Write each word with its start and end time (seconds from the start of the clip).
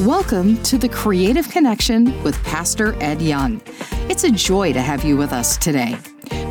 Welcome 0.00 0.60
to 0.64 0.76
the 0.76 0.88
Creative 0.88 1.48
Connection 1.48 2.20
with 2.24 2.42
Pastor 2.42 3.00
Ed 3.00 3.22
Young. 3.22 3.62
It's 4.10 4.24
a 4.24 4.30
joy 4.30 4.72
to 4.72 4.82
have 4.82 5.04
you 5.04 5.16
with 5.16 5.32
us 5.32 5.56
today. 5.56 5.96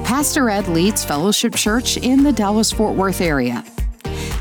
Pastor 0.05 0.49
Ed 0.49 0.69
leads 0.69 1.03
Fellowship 1.03 1.53
Church 1.53 1.97
in 1.97 2.23
the 2.23 2.31
Dallas 2.31 2.71
Fort 2.71 2.95
Worth 2.95 3.19
area. 3.19 3.61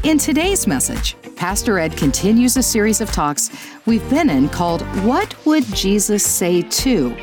In 0.04 0.18
today's 0.18 0.68
message, 0.68 1.16
Pastor 1.34 1.80
Ed 1.80 1.96
continues 1.96 2.56
a 2.56 2.62
series 2.62 3.00
of 3.00 3.10
talks 3.10 3.50
we've 3.86 4.08
been 4.08 4.30
in 4.30 4.48
called 4.48 4.82
What 5.04 5.34
Would 5.46 5.64
Jesus 5.74 6.24
Say 6.24 6.62
To? 6.62 7.14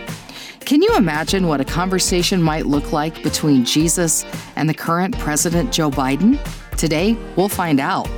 Can 0.59 0.81
you 0.81 0.97
imagine 0.97 1.47
what 1.47 1.61
a 1.61 1.65
conversation 1.65 2.41
might 2.41 2.65
look 2.65 2.91
like 2.91 3.23
between 3.23 3.63
Jesus 3.63 4.25
and 4.57 4.67
the 4.67 4.73
current 4.73 5.17
President 5.17 5.71
Joe 5.71 5.89
Biden? 5.89 6.37
Today, 6.77 7.17
we'll 7.37 7.47
find 7.47 7.79
out. 7.79 8.09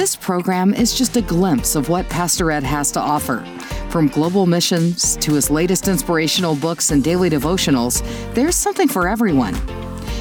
This 0.00 0.16
program 0.16 0.72
is 0.72 0.96
just 0.96 1.18
a 1.18 1.20
glimpse 1.20 1.76
of 1.76 1.90
what 1.90 2.08
Pastor 2.08 2.50
Ed 2.50 2.62
has 2.62 2.90
to 2.92 3.00
offer. 3.00 3.44
From 3.90 4.08
global 4.08 4.46
missions 4.46 5.14
to 5.18 5.34
his 5.34 5.50
latest 5.50 5.88
inspirational 5.88 6.54
books 6.54 6.90
and 6.90 7.04
daily 7.04 7.28
devotionals, 7.28 8.00
there's 8.32 8.56
something 8.56 8.88
for 8.88 9.06
everyone. 9.06 9.54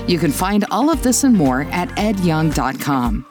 You 0.06 0.20
can 0.20 0.34
find 0.34 0.66
all 0.70 0.90
of 0.90 1.02
this 1.02 1.24
and 1.24 1.34
more 1.34 1.62
at 1.72 1.88
edyoung.com. 1.92 3.26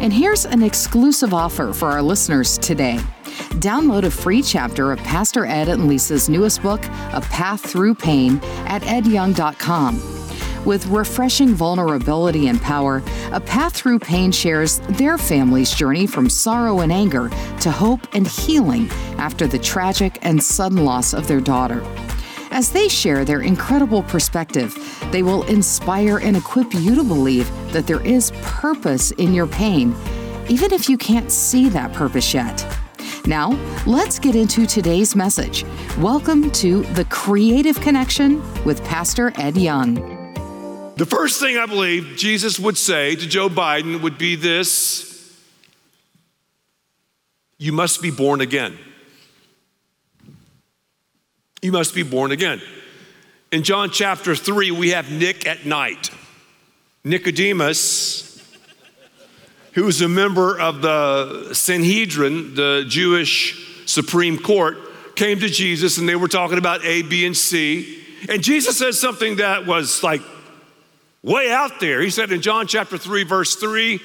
And 0.00 0.10
here's 0.10 0.46
an 0.46 0.62
exclusive 0.62 1.34
offer 1.34 1.74
for 1.74 1.90
our 1.90 2.00
listeners 2.00 2.56
today. 2.56 2.96
Download 3.60 4.04
a 4.04 4.10
free 4.10 4.40
chapter 4.40 4.92
of 4.92 5.00
Pastor 5.00 5.44
Ed 5.44 5.68
and 5.68 5.86
Lisa's 5.86 6.30
newest 6.30 6.62
book, 6.62 6.82
A 7.12 7.20
Path 7.20 7.60
Through 7.60 7.96
Pain, 7.96 8.40
at 8.64 8.80
edyoung.com. 8.84 10.19
With 10.66 10.86
refreshing 10.88 11.54
vulnerability 11.54 12.48
and 12.48 12.60
power, 12.60 13.02
A 13.32 13.40
Path 13.40 13.74
Through 13.74 14.00
Pain 14.00 14.30
shares 14.30 14.80
their 14.90 15.16
family's 15.16 15.72
journey 15.72 16.06
from 16.06 16.28
sorrow 16.28 16.80
and 16.80 16.92
anger 16.92 17.30
to 17.60 17.70
hope 17.70 18.00
and 18.12 18.26
healing 18.26 18.90
after 19.16 19.46
the 19.46 19.58
tragic 19.58 20.18
and 20.20 20.42
sudden 20.42 20.84
loss 20.84 21.14
of 21.14 21.26
their 21.26 21.40
daughter. 21.40 21.82
As 22.50 22.70
they 22.70 22.88
share 22.88 23.24
their 23.24 23.40
incredible 23.40 24.02
perspective, 24.02 24.76
they 25.10 25.22
will 25.22 25.44
inspire 25.44 26.18
and 26.18 26.36
equip 26.36 26.74
you 26.74 26.94
to 26.94 27.04
believe 27.04 27.50
that 27.72 27.86
there 27.86 28.04
is 28.04 28.32
purpose 28.42 29.12
in 29.12 29.32
your 29.32 29.46
pain, 29.46 29.94
even 30.50 30.74
if 30.74 30.90
you 30.90 30.98
can't 30.98 31.32
see 31.32 31.70
that 31.70 31.94
purpose 31.94 32.34
yet. 32.34 32.66
Now, 33.26 33.58
let's 33.86 34.18
get 34.18 34.34
into 34.34 34.66
today's 34.66 35.16
message. 35.16 35.64
Welcome 35.98 36.50
to 36.52 36.82
The 36.94 37.06
Creative 37.06 37.80
Connection 37.80 38.42
with 38.64 38.84
Pastor 38.84 39.32
Ed 39.36 39.56
Young. 39.56 40.09
The 41.00 41.06
first 41.06 41.40
thing 41.40 41.56
I 41.56 41.64
believe 41.64 42.12
Jesus 42.18 42.58
would 42.58 42.76
say 42.76 43.16
to 43.16 43.26
Joe 43.26 43.48
Biden 43.48 44.02
would 44.02 44.18
be 44.18 44.36
this 44.36 45.34
You 47.56 47.72
must 47.72 48.02
be 48.02 48.10
born 48.10 48.42
again. 48.42 48.76
You 51.62 51.72
must 51.72 51.94
be 51.94 52.02
born 52.02 52.32
again. 52.32 52.60
In 53.50 53.62
John 53.62 53.88
chapter 53.88 54.36
3, 54.36 54.72
we 54.72 54.90
have 54.90 55.10
Nick 55.10 55.46
at 55.46 55.64
night. 55.64 56.10
Nicodemus, 57.02 58.46
who 59.72 59.84
was 59.84 60.02
a 60.02 60.08
member 60.08 60.60
of 60.60 60.82
the 60.82 61.54
Sanhedrin, 61.54 62.56
the 62.56 62.84
Jewish 62.86 63.86
Supreme 63.86 64.38
Court, 64.38 64.76
came 65.16 65.40
to 65.40 65.48
Jesus 65.48 65.96
and 65.96 66.06
they 66.06 66.16
were 66.16 66.28
talking 66.28 66.58
about 66.58 66.84
A, 66.84 67.00
B, 67.00 67.24
and 67.24 67.34
C. 67.34 68.04
And 68.28 68.42
Jesus 68.42 68.76
says 68.76 69.00
something 69.00 69.36
that 69.36 69.64
was 69.64 70.02
like 70.02 70.20
way 71.22 71.50
out 71.50 71.80
there. 71.80 72.00
He 72.00 72.10
said 72.10 72.32
in 72.32 72.40
John 72.42 72.66
chapter 72.66 72.98
3, 72.98 73.24
verse 73.24 73.56
3, 73.56 74.00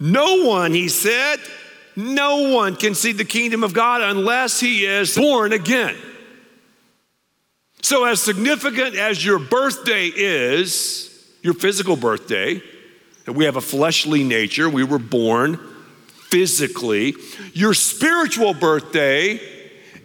no 0.00 0.44
one, 0.46 0.72
he 0.72 0.88
said, 0.88 1.38
no 1.96 2.54
one 2.54 2.76
can 2.76 2.94
see 2.94 3.12
the 3.12 3.24
kingdom 3.24 3.64
of 3.64 3.72
God 3.72 4.00
unless 4.02 4.60
he 4.60 4.86
is 4.86 5.16
born 5.16 5.52
again. 5.52 5.96
So, 7.82 8.04
as 8.04 8.20
significant 8.20 8.96
as 8.96 9.24
your 9.24 9.38
birthday 9.38 10.06
is, 10.06 11.08
your 11.42 11.54
physical 11.54 11.96
birthday, 11.96 12.62
and 13.26 13.36
we 13.36 13.44
have 13.44 13.56
a 13.56 13.60
fleshly 13.60 14.24
nature, 14.24 14.68
we 14.68 14.84
were 14.84 14.98
born 14.98 15.58
physically, 16.28 17.14
your 17.52 17.74
spiritual 17.74 18.54
birthday 18.54 19.40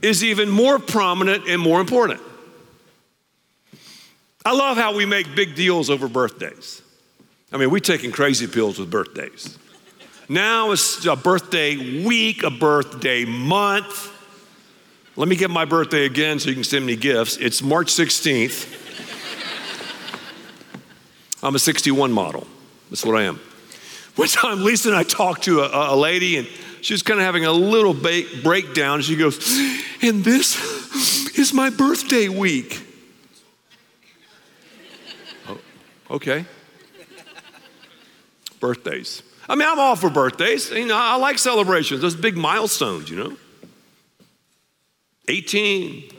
is 0.02 0.24
even 0.24 0.50
more 0.50 0.80
prominent 0.80 1.48
and 1.48 1.62
more 1.62 1.80
important. 1.80 2.22
I 4.46 4.54
love 4.54 4.78
how 4.78 4.96
we 4.96 5.06
make 5.06 5.36
big 5.36 5.56
deals 5.56 5.90
over 5.90 6.08
birthdays. 6.08 6.82
I 7.52 7.58
mean, 7.58 7.70
we're 7.70 7.80
taking 7.80 8.12
crazy 8.12 8.48
pills 8.48 8.80
with 8.80 8.90
birthdays. 8.90 9.58
Now 10.28 10.72
it's 10.72 11.06
a 11.06 11.16
birthday 11.16 12.04
week, 12.04 12.44
a 12.44 12.50
birthday 12.50 13.26
month. 13.26 14.12
Let 15.16 15.28
me 15.28 15.36
get 15.36 15.52
my 15.52 15.66
birthday 15.66 16.06
again 16.06 16.40
so 16.40 16.50
you 16.50 16.56
can 16.56 16.64
send 16.64 16.86
me 16.86 16.96
gifts. 16.96 17.38
It's 17.38 17.62
March 17.62 17.88
16th. 17.88 18.80
I'm 21.44 21.56
a 21.56 21.60
61 21.60 22.12
model. 22.12 22.48
That's 22.90 23.06
what 23.06 23.16
I 23.16 23.24
am. 23.24 23.40
One 24.16 24.28
time, 24.28 24.64
Lisa 24.64 24.90
and 24.90 24.98
I 24.98 25.04
talked 25.04 25.44
to 25.44 25.62
a, 25.62 25.94
a 25.94 25.96
lady, 25.96 26.38
and 26.38 26.48
she 26.82 26.94
was 26.94 27.04
kind 27.04 27.20
of 27.20 27.26
having 27.26 27.46
a 27.46 27.52
little 27.52 27.94
ba- 27.94 28.24
breakdown. 28.42 29.02
She 29.02 29.16
goes, 29.16 29.38
And 30.02 30.24
this 30.24 31.38
is 31.38 31.54
my 31.54 31.70
birthday 31.70 32.30
week. 32.30 32.82
Okay. 36.14 36.46
Birthdays. 38.60 39.24
I 39.50 39.56
mean, 39.56 39.68
I'm 39.68 39.80
all 39.80 39.96
for 39.96 40.12
birthdays. 40.12 40.70
You 40.70 40.86
know, 40.86 40.96
I 40.96 41.16
like 41.16 41.40
celebrations, 41.40 42.02
those 42.02 42.16
big 42.16 42.38
milestones, 42.38 43.10
you 43.10 43.18
know. 43.18 43.38
18, 45.28 46.12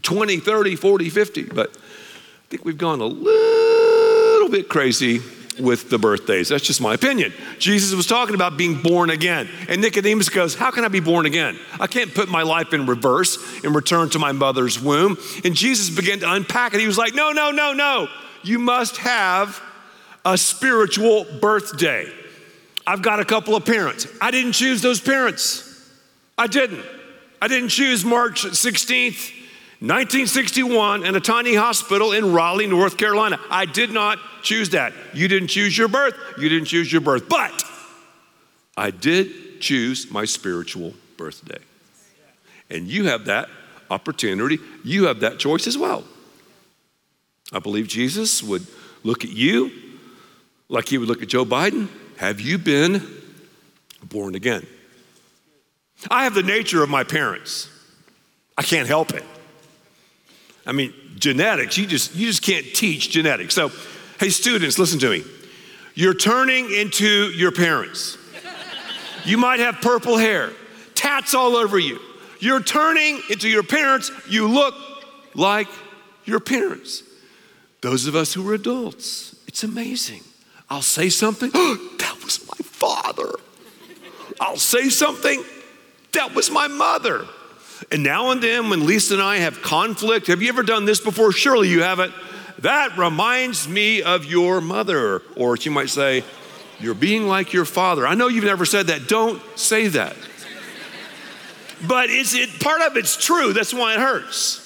20, 0.00 0.36
30, 0.38 0.76
40, 0.76 1.10
50. 1.10 1.42
But 1.44 1.76
I 1.76 2.48
think 2.48 2.64
we've 2.64 2.78
gone 2.78 3.00
a 3.00 3.06
little 3.06 4.48
bit 4.48 4.68
crazy 4.68 5.20
with 5.60 5.90
the 5.90 5.98
birthdays. 5.98 6.48
That's 6.48 6.64
just 6.64 6.80
my 6.80 6.94
opinion. 6.94 7.32
Jesus 7.58 7.94
was 7.94 8.06
talking 8.06 8.34
about 8.34 8.56
being 8.56 8.80
born 8.80 9.10
again. 9.10 9.48
And 9.68 9.82
Nicodemus 9.82 10.30
goes, 10.30 10.54
How 10.54 10.70
can 10.70 10.84
I 10.84 10.88
be 10.88 11.00
born 11.00 11.26
again? 11.26 11.58
I 11.78 11.86
can't 11.86 12.12
put 12.12 12.28
my 12.28 12.42
life 12.42 12.72
in 12.72 12.86
reverse 12.86 13.38
and 13.62 13.74
return 13.74 14.08
to 14.10 14.18
my 14.18 14.32
mother's 14.32 14.80
womb. 14.80 15.18
And 15.44 15.54
Jesus 15.54 15.94
began 15.94 16.20
to 16.20 16.32
unpack 16.32 16.74
it. 16.74 16.80
He 16.80 16.86
was 16.86 16.98
like, 16.98 17.14
No, 17.14 17.32
no, 17.32 17.50
no, 17.50 17.74
no 17.74 18.08
you 18.44 18.58
must 18.58 18.98
have 18.98 19.60
a 20.24 20.38
spiritual 20.38 21.26
birthday. 21.40 22.10
I've 22.86 23.02
got 23.02 23.20
a 23.20 23.24
couple 23.24 23.56
of 23.56 23.64
parents. 23.64 24.06
I 24.20 24.30
didn't 24.30 24.52
choose 24.52 24.82
those 24.82 25.00
parents. 25.00 25.70
I 26.36 26.46
didn't. 26.46 26.84
I 27.40 27.48
didn't 27.48 27.68
choose 27.68 28.04
March 28.04 28.42
16th, 28.42 29.30
1961, 29.80 31.04
in 31.04 31.14
a 31.14 31.20
tiny 31.20 31.54
hospital 31.54 32.12
in 32.12 32.32
Raleigh, 32.32 32.66
North 32.66 32.96
Carolina. 32.96 33.38
I 33.50 33.66
did 33.66 33.90
not 33.90 34.18
choose 34.42 34.70
that. 34.70 34.92
You 35.12 35.28
didn't 35.28 35.48
choose 35.48 35.76
your 35.76 35.88
birth. 35.88 36.14
You 36.38 36.48
didn't 36.48 36.66
choose 36.66 36.90
your 36.90 37.00
birth. 37.00 37.28
But 37.28 37.64
I 38.76 38.90
did 38.90 39.60
choose 39.60 40.10
my 40.10 40.24
spiritual 40.24 40.94
birthday. 41.16 41.58
And 42.70 42.88
you 42.88 43.06
have 43.08 43.26
that 43.26 43.48
opportunity. 43.90 44.58
You 44.84 45.06
have 45.06 45.20
that 45.20 45.38
choice 45.38 45.66
as 45.66 45.76
well. 45.76 46.04
I 47.54 47.60
believe 47.60 47.86
Jesus 47.86 48.42
would 48.42 48.66
look 49.04 49.24
at 49.24 49.30
you 49.30 49.70
like 50.68 50.88
he 50.88 50.98
would 50.98 51.08
look 51.08 51.22
at 51.22 51.28
Joe 51.28 51.44
Biden. 51.44 51.88
Have 52.16 52.40
you 52.40 52.58
been 52.58 53.00
born 54.02 54.34
again? 54.34 54.66
I 56.10 56.24
have 56.24 56.34
the 56.34 56.42
nature 56.42 56.82
of 56.82 56.90
my 56.90 57.04
parents. 57.04 57.70
I 58.58 58.62
can't 58.62 58.88
help 58.88 59.14
it. 59.14 59.22
I 60.66 60.72
mean, 60.72 60.92
genetics, 61.16 61.78
you 61.78 61.86
just 61.86 62.16
you 62.16 62.26
just 62.26 62.42
can't 62.42 62.66
teach 62.74 63.10
genetics. 63.10 63.54
So, 63.54 63.70
hey 64.18 64.30
students, 64.30 64.76
listen 64.76 64.98
to 65.00 65.10
me. 65.10 65.22
You're 65.94 66.14
turning 66.14 66.72
into 66.72 67.30
your 67.30 67.52
parents. 67.52 68.18
You 69.24 69.38
might 69.38 69.60
have 69.60 69.76
purple 69.76 70.18
hair, 70.18 70.50
tats 70.96 71.34
all 71.34 71.54
over 71.54 71.78
you. 71.78 72.00
You're 72.40 72.62
turning 72.62 73.20
into 73.30 73.48
your 73.48 73.62
parents. 73.62 74.10
You 74.28 74.48
look 74.48 74.74
like 75.34 75.68
your 76.24 76.40
parents. 76.40 77.04
Those 77.84 78.06
of 78.06 78.16
us 78.16 78.32
who 78.32 78.48
are 78.48 78.54
adults, 78.54 79.36
it's 79.46 79.62
amazing. 79.62 80.22
I'll 80.70 80.80
say 80.80 81.10
something, 81.10 81.50
oh, 81.52 81.96
that 81.98 82.16
was 82.24 82.40
my 82.48 82.56
father. 82.64 83.30
I'll 84.40 84.56
say 84.56 84.88
something, 84.88 85.44
that 86.12 86.34
was 86.34 86.50
my 86.50 86.66
mother. 86.66 87.26
And 87.92 88.02
now 88.02 88.30
and 88.30 88.42
then, 88.42 88.70
when 88.70 88.86
Lisa 88.86 89.12
and 89.12 89.22
I 89.22 89.36
have 89.36 89.60
conflict, 89.60 90.28
have 90.28 90.40
you 90.40 90.48
ever 90.48 90.62
done 90.62 90.86
this 90.86 90.98
before? 90.98 91.30
Surely 91.30 91.68
you 91.68 91.82
haven't. 91.82 92.14
That 92.60 92.96
reminds 92.96 93.68
me 93.68 94.02
of 94.02 94.24
your 94.24 94.62
mother. 94.62 95.20
Or 95.36 95.58
she 95.58 95.68
might 95.68 95.90
say, 95.90 96.24
You're 96.80 96.94
being 96.94 97.28
like 97.28 97.52
your 97.52 97.66
father. 97.66 98.06
I 98.06 98.14
know 98.14 98.28
you've 98.28 98.44
never 98.44 98.64
said 98.64 98.86
that. 98.86 99.08
Don't 99.08 99.42
say 99.58 99.88
that. 99.88 100.16
But 101.86 102.08
it's, 102.08 102.34
it, 102.34 102.60
part 102.60 102.80
of 102.80 102.96
it's 102.96 103.22
true. 103.22 103.52
That's 103.52 103.74
why 103.74 103.92
it 103.92 104.00
hurts. 104.00 104.63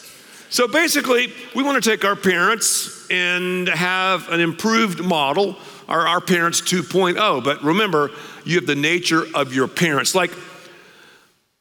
So 0.50 0.66
basically, 0.66 1.32
we 1.54 1.62
want 1.62 1.82
to 1.82 1.90
take 1.90 2.04
our 2.04 2.16
parents 2.16 3.06
and 3.10 3.68
have 3.68 4.28
an 4.30 4.40
improved 4.40 5.04
model, 5.04 5.56
our, 5.88 6.06
our 6.06 6.20
parents 6.20 6.60
2.0. 6.62 7.44
But 7.44 7.62
remember, 7.62 8.10
you 8.44 8.56
have 8.56 8.66
the 8.66 8.74
nature 8.74 9.24
of 9.34 9.52
your 9.52 9.68
parents. 9.68 10.14
Like, 10.14 10.32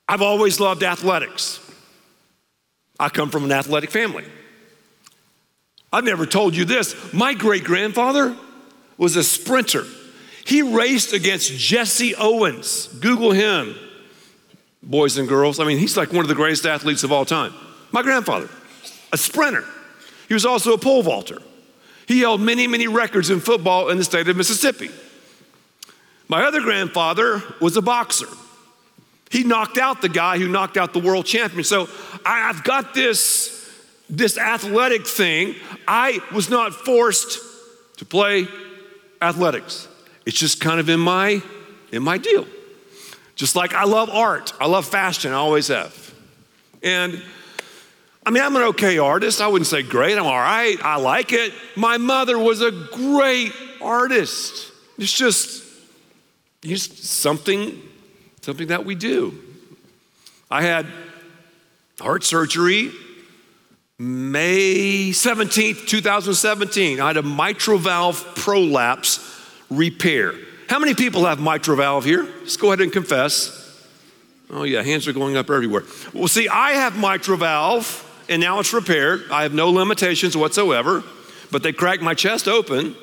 I've 0.08 0.22
always 0.22 0.60
loved 0.60 0.84
athletics. 0.84 1.60
I 3.00 3.10
come 3.10 3.30
from 3.30 3.44
an 3.44 3.52
athletic 3.52 3.92
family. 3.92 4.24
I've 5.92 6.06
never 6.06 6.26
told 6.26 6.56
you 6.56 6.66
this. 6.66 7.14
My 7.14 7.34
great 7.34 7.64
grandfather 7.64 8.36
was 8.98 9.16
a 9.16 9.24
sprinter. 9.24 9.84
He 10.46 10.62
raced 10.62 11.14
against 11.14 11.52
Jesse 11.52 12.16
Owens. 12.16 12.88
Google 13.00 13.32
him, 13.32 13.76
boys 14.82 15.18
and 15.18 15.28
girls. 15.28 15.60
I 15.60 15.66
mean, 15.66 15.78
he's 15.78 15.98
like 15.98 16.14
one 16.14 16.24
of 16.24 16.30
the 16.30 16.36
greatest 16.36 16.66
athletes 16.66 17.04
of 17.04 17.12
all 17.12 17.26
time. 17.26 17.54
My 17.92 18.02
grandfather, 18.02 18.50
a 19.12 19.18
sprinter. 19.18 19.66
He 20.28 20.34
was 20.34 20.46
also 20.46 20.74
a 20.74 20.78
pole 20.78 21.04
vaulter. 21.04 21.42
He 22.08 22.22
held 22.22 22.42
many, 22.42 22.68
many 22.68 22.88
records 22.88 23.30
in 23.30 23.40
football 23.40 23.90
in 23.90 23.98
the 23.98 24.04
state 24.04 24.28
of 24.28 24.38
Mississippi. 24.38 24.90
My 26.28 26.44
other 26.44 26.62
grandfather 26.62 27.42
was 27.62 27.78
a 27.78 27.82
boxer. 27.82 28.28
He 29.30 29.44
knocked 29.44 29.78
out 29.78 30.02
the 30.02 30.10
guy 30.10 30.38
who 30.38 30.48
knocked 30.48 30.78
out 30.78 30.94
the 30.94 31.00
world 31.00 31.26
champion. 31.26 31.64
So 31.64 31.90
I've 32.26 32.64
got 32.64 32.94
this, 32.94 33.70
this 34.10 34.38
athletic 34.38 35.06
thing. 35.06 35.56
I 35.88 36.20
was 36.34 36.50
not 36.50 36.74
forced 36.74 37.40
to 37.98 38.06
play 38.06 38.48
athletics. 39.22 39.88
It's 40.26 40.38
just 40.38 40.62
kind 40.62 40.80
of 40.80 40.90
in 40.90 41.00
my 41.00 41.42
in 41.92 42.04
my 42.04 42.18
deal. 42.18 42.46
Just 43.36 43.56
like 43.56 43.74
I 43.74 43.86
love 43.86 44.10
art, 44.10 44.54
I 44.60 44.68
love 44.68 44.86
fashion, 44.86 45.32
I 45.32 45.36
always 45.36 45.68
have. 45.68 46.14
And 46.84 47.22
I 48.28 48.30
mean, 48.30 48.44
I'm 48.44 48.58
an 48.58 48.64
okay 48.64 48.98
artist. 48.98 49.40
I 49.40 49.48
wouldn't 49.48 49.68
say 49.68 49.84
great. 49.84 50.18
I'm 50.18 50.26
all 50.26 50.34
right. 50.34 50.76
I 50.84 50.98
like 50.98 51.32
it. 51.32 51.54
My 51.78 51.98
mother 51.98 52.38
was 52.38 52.62
a 52.62 52.72
great 52.72 53.54
artist. 53.82 54.70
It's 54.98 55.14
just, 55.14 55.64
just 56.62 57.06
something, 57.06 57.82
something 58.42 58.68
that 58.68 58.84
we 58.84 58.96
do. 58.96 59.42
I 60.52 60.62
had 60.62 60.88
heart 62.02 62.26
surgery 62.26 62.92
May 63.98 65.12
17th, 65.12 65.88
2017. 65.88 67.00
I 67.00 67.08
had 67.08 67.16
a 67.16 67.24
mitral 67.24 67.78
valve 67.78 68.26
prolapse 68.36 69.22
repair. 69.70 70.34
How 70.68 70.80
many 70.80 70.96
people 70.96 71.24
have 71.24 71.40
mitral 71.40 71.78
valve 71.78 72.04
here? 72.04 72.28
Just 72.44 72.60
go 72.60 72.68
ahead 72.68 72.82
and 72.82 72.92
confess. 72.92 73.64
Oh, 74.50 74.64
yeah, 74.64 74.84
hands 74.84 75.08
are 75.08 75.14
going 75.14 75.38
up 75.38 75.50
everywhere. 75.50 75.84
Well, 76.14 76.28
see, 76.28 76.50
I 76.50 76.72
have 76.72 77.00
mitral 77.00 77.38
valve 77.38 78.04
and 78.30 78.42
now 78.42 78.60
it's 78.60 78.74
repaired. 78.74 79.24
I 79.32 79.44
have 79.44 79.54
no 79.54 79.70
limitations 79.70 80.36
whatsoever, 80.36 81.04
but 81.52 81.64
they 81.64 81.74
cracked 81.74 82.02
my 82.02 82.14
chest 82.14 82.48
open, 82.48 82.96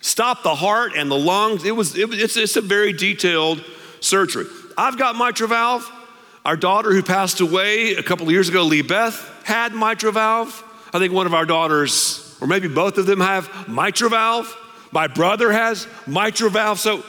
stopped 0.00 0.42
the 0.42 0.54
heart 0.54 0.92
and 0.96 1.10
the 1.10 1.18
lungs. 1.18 1.64
It 1.64 1.76
was, 1.76 1.96
it 1.96 2.08
it's, 2.12 2.36
it's 2.36 2.56
a 2.56 2.60
very 2.60 2.92
detailed 2.92 3.64
surgery. 4.00 4.46
I've 4.76 4.98
got 4.98 5.16
mitral 5.16 5.48
valve. 5.48 5.90
Our 6.44 6.56
daughter, 6.56 6.92
who 6.92 7.02
passed 7.02 7.40
away 7.40 7.94
a 7.94 8.02
couple 8.02 8.26
of 8.26 8.32
years 8.32 8.48
ago, 8.48 8.62
Lee 8.62 8.82
Beth, 8.82 9.42
had 9.44 9.74
mitral 9.74 10.12
valve. 10.12 10.62
I 10.94 10.98
think 10.98 11.12
one 11.12 11.26
of 11.26 11.34
our 11.34 11.44
daughters, 11.44 12.36
or 12.40 12.46
maybe 12.46 12.68
both 12.68 12.98
of 12.98 13.06
them, 13.06 13.20
have 13.20 13.68
mitral 13.68 14.10
valve. 14.10 14.56
My 14.92 15.08
brother 15.08 15.50
has 15.50 15.88
mitral 16.06 16.50
valve. 16.50 16.78
So 16.78 17.02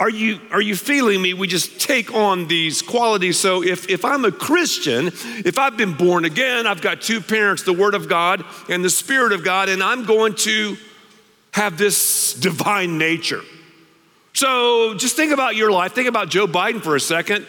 are 0.00 0.10
you, 0.10 0.40
are 0.52 0.60
you 0.60 0.76
feeling 0.76 1.20
me? 1.20 1.34
We 1.34 1.48
just 1.48 1.80
take 1.80 2.14
on 2.14 2.46
these 2.46 2.82
qualities. 2.82 3.36
So 3.38 3.64
if, 3.64 3.88
if 3.88 4.04
I'm 4.04 4.24
a 4.24 4.30
Christian, 4.30 5.08
if 5.08 5.58
I've 5.58 5.76
been 5.76 5.94
born 5.94 6.24
again, 6.24 6.68
I've 6.68 6.80
got 6.80 7.02
two 7.02 7.20
parents, 7.20 7.64
the 7.64 7.72
Word 7.72 7.94
of 7.94 8.08
God 8.08 8.44
and 8.68 8.84
the 8.84 8.90
Spirit 8.90 9.32
of 9.32 9.42
God, 9.42 9.68
and 9.68 9.82
I'm 9.82 10.04
going 10.04 10.36
to 10.36 10.76
have 11.52 11.78
this 11.78 12.34
divine 12.34 12.96
nature. 12.96 13.40
So 14.34 14.94
just 14.94 15.16
think 15.16 15.32
about 15.32 15.56
your 15.56 15.72
life. 15.72 15.94
Think 15.94 16.08
about 16.08 16.28
Joe 16.28 16.46
Biden 16.46 16.80
for 16.80 16.94
a 16.94 17.00
second. 17.00 17.44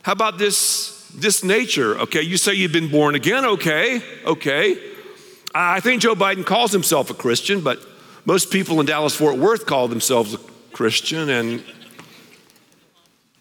How 0.00 0.12
about 0.12 0.38
this, 0.38 1.10
this 1.14 1.44
nature? 1.44 1.98
Okay, 1.98 2.22
you 2.22 2.38
say 2.38 2.54
you've 2.54 2.72
been 2.72 2.90
born 2.90 3.14
again. 3.14 3.44
Okay, 3.44 4.00
okay. 4.24 4.78
I 5.54 5.80
think 5.80 6.00
Joe 6.00 6.14
Biden 6.14 6.46
calls 6.46 6.72
himself 6.72 7.10
a 7.10 7.14
Christian, 7.14 7.60
but 7.60 7.80
most 8.24 8.50
people 8.50 8.80
in 8.80 8.86
Dallas 8.86 9.14
Fort 9.14 9.36
Worth 9.36 9.66
call 9.66 9.88
themselves 9.88 10.36
Christian. 10.76 11.30
And 11.30 11.64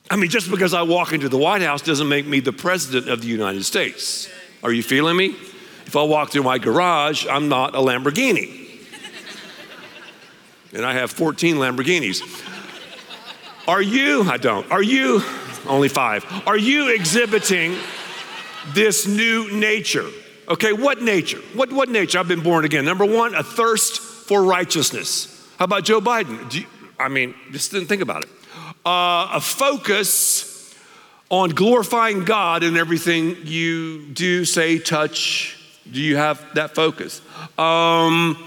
I 0.09 0.15
mean, 0.15 0.29
just 0.29 0.49
because 0.49 0.73
I 0.73 0.83
walk 0.83 1.11
into 1.11 1.27
the 1.27 1.37
White 1.37 1.61
House 1.61 1.81
doesn't 1.81 2.07
make 2.07 2.25
me 2.25 2.39
the 2.39 2.53
president 2.53 3.09
of 3.11 3.21
the 3.21 3.27
United 3.27 3.65
States. 3.65 4.29
Are 4.63 4.71
you 4.71 4.81
feeling 4.81 5.17
me? 5.17 5.35
If 5.85 5.97
I 5.97 6.03
walk 6.03 6.31
through 6.31 6.43
my 6.43 6.59
garage, 6.59 7.27
I'm 7.27 7.49
not 7.49 7.75
a 7.75 7.79
Lamborghini. 7.79 8.79
and 10.73 10.85
I 10.85 10.93
have 10.93 11.11
14 11.11 11.57
Lamborghinis. 11.57 12.21
Are 13.67 13.81
you, 13.81 14.23
I 14.23 14.37
don't, 14.37 14.71
are 14.71 14.81
you, 14.81 15.21
only 15.67 15.89
five, 15.89 16.25
are 16.47 16.57
you 16.57 16.95
exhibiting 16.95 17.75
this 18.73 19.05
new 19.05 19.51
nature? 19.51 20.07
Okay, 20.47 20.71
what 20.71 21.01
nature? 21.01 21.39
What, 21.53 21.73
what 21.73 21.89
nature? 21.89 22.17
I've 22.17 22.29
been 22.29 22.43
born 22.43 22.63
again. 22.63 22.85
Number 22.85 23.03
one, 23.03 23.35
a 23.35 23.43
thirst 23.43 23.99
for 23.99 24.41
righteousness. 24.41 25.33
How 25.59 25.65
about 25.65 25.83
Joe 25.83 25.99
Biden? 25.99 26.53
You, 26.53 26.65
I 26.99 27.09
mean, 27.09 27.35
just 27.51 27.71
didn't 27.71 27.87
think 27.87 28.01
about 28.01 28.23
it. 28.23 28.29
Uh, 28.85 29.29
a 29.33 29.41
focus 29.41 30.73
on 31.29 31.49
glorifying 31.49 32.23
God 32.23 32.63
in 32.63 32.77
everything 32.77 33.37
you 33.43 34.05
do, 34.07 34.45
say, 34.45 34.79
touch. 34.79 35.57
Do 35.91 36.01
you 36.01 36.17
have 36.17 36.43
that 36.55 36.75
focus? 36.75 37.21
Um, 37.57 38.37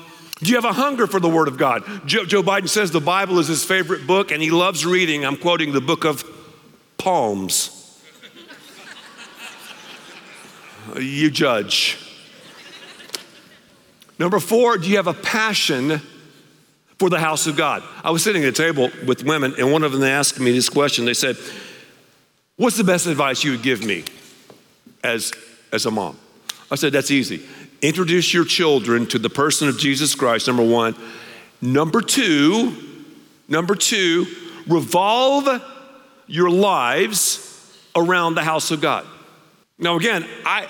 do 0.41 0.51
you 0.51 0.57
have 0.57 0.65
a 0.65 0.73
hunger 0.73 1.07
for 1.07 1.19
the 1.21 1.29
Word 1.29 1.49
of 1.49 1.59
God? 1.59 1.83
Joe, 2.07 2.25
Joe 2.25 2.43
Biden 2.43 2.69
says 2.69 2.91
the 2.91 3.01
Bible 3.01 3.39
is 3.39 3.49
his 3.49 3.65
favorite 3.65 4.07
book 4.07 4.31
and 4.31 4.41
he 4.41 4.51
loves 4.51 4.87
reading. 4.87 5.25
I'm 5.25 5.37
quoting 5.37 5.73
the 5.73 5.81
book 5.81 6.05
of 6.05 6.25
Palms. 6.97 8.01
you 10.99 11.31
judge. 11.31 11.99
Number 14.19 14.41
four, 14.41 14.79
do 14.79 14.89
you 14.89 14.97
have 14.97 15.07
a 15.07 15.15
passion 15.15 16.01
for 16.99 17.09
the 17.09 17.19
house 17.19 17.47
of 17.47 17.57
God. 17.57 17.83
I 18.03 18.11
was 18.11 18.25
sitting 18.25 18.43
at 18.43 18.49
a 18.49 18.53
table 18.53 18.91
with 19.07 19.25
women, 19.25 19.55
and 19.59 19.73
one 19.73 19.85
of 19.85 19.93
them 19.93 20.03
asked 20.03 20.41
me 20.41 20.53
this 20.53 20.69
question. 20.69 21.05
They 21.05 21.15
said, 21.15 21.37
What's 22.57 22.77
the 22.77 22.85
best 22.85 23.07
advice 23.07 23.45
you 23.45 23.53
would 23.53 23.63
give 23.63 23.85
me 23.85 24.05
as, 25.05 25.33
as 25.73 25.87
a 25.87 25.91
mom? 25.91 26.19
I 26.71 26.75
said, 26.75 26.93
That's 26.93 27.11
easy. 27.11 27.43
Introduce 27.81 28.35
your 28.35 28.45
children 28.45 29.07
to 29.07 29.19
the 29.19 29.31
person 29.31 29.69
of 29.69 29.79
Jesus 29.79 30.15
Christ, 30.15 30.49
number 30.49 30.65
one. 30.65 30.97
Number 31.61 32.01
two, 32.01 32.77
number 33.47 33.77
two, 33.77 34.27
revolve 34.67 35.63
your 36.27 36.51
lives 36.51 37.45
around 37.95 38.35
the 38.35 38.43
house 38.43 38.73
of 38.73 38.81
God. 38.81 39.07
Now, 39.79 39.97
again, 39.97 40.27
I, 40.45 40.67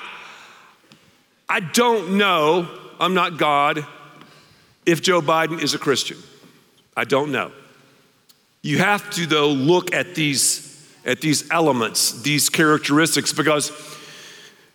I 1.48 1.60
don't 1.60 2.18
know, 2.18 2.68
I'm 3.00 3.14
not 3.14 3.38
God 3.38 3.86
if 4.88 5.02
Joe 5.02 5.20
Biden 5.20 5.60
is 5.62 5.74
a 5.74 5.78
Christian. 5.78 6.16
I 6.96 7.04
don't 7.04 7.30
know. 7.30 7.52
You 8.62 8.78
have 8.78 9.08
to, 9.10 9.26
though, 9.26 9.50
look 9.50 9.92
at 9.92 10.14
these, 10.14 10.90
at 11.04 11.20
these 11.20 11.48
elements, 11.50 12.22
these 12.22 12.48
characteristics, 12.48 13.34
because 13.34 13.70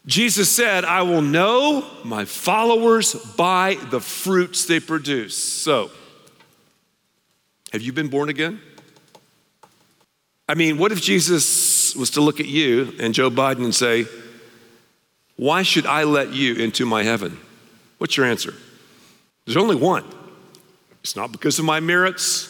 Jesus 0.05 0.51
said, 0.51 0.85
I 0.85 1.01
will 1.01 1.23
know 1.23 1.83
my 2.05 2.25
followers 2.25 3.15
by 3.15 3.77
the 3.89 3.99
fruits 3.99 4.65
they 4.65 4.79
produce. 4.79 5.35
So, 5.35 5.89
have 7.71 7.81
you 7.81 7.91
been 7.91 8.09
born 8.09 8.29
again? 8.29 8.61
I 10.47 10.53
mean, 10.53 10.77
what 10.77 10.91
if 10.91 11.01
Jesus 11.01 11.95
was 11.95 12.11
to 12.11 12.21
look 12.21 12.39
at 12.39 12.47
you 12.47 12.93
and 12.99 13.15
Joe 13.15 13.31
Biden 13.31 13.63
and 13.63 13.73
say, 13.73 14.05
Why 15.37 15.63
should 15.63 15.87
I 15.87 16.03
let 16.03 16.33
you 16.33 16.53
into 16.53 16.85
my 16.85 17.01
heaven? 17.01 17.39
What's 17.97 18.15
your 18.15 18.27
answer? 18.27 18.53
There's 19.45 19.57
only 19.57 19.75
one. 19.75 20.05
It's 21.01 21.15
not 21.15 21.31
because 21.31 21.59
of 21.59 21.65
my 21.65 21.79
merits, 21.79 22.49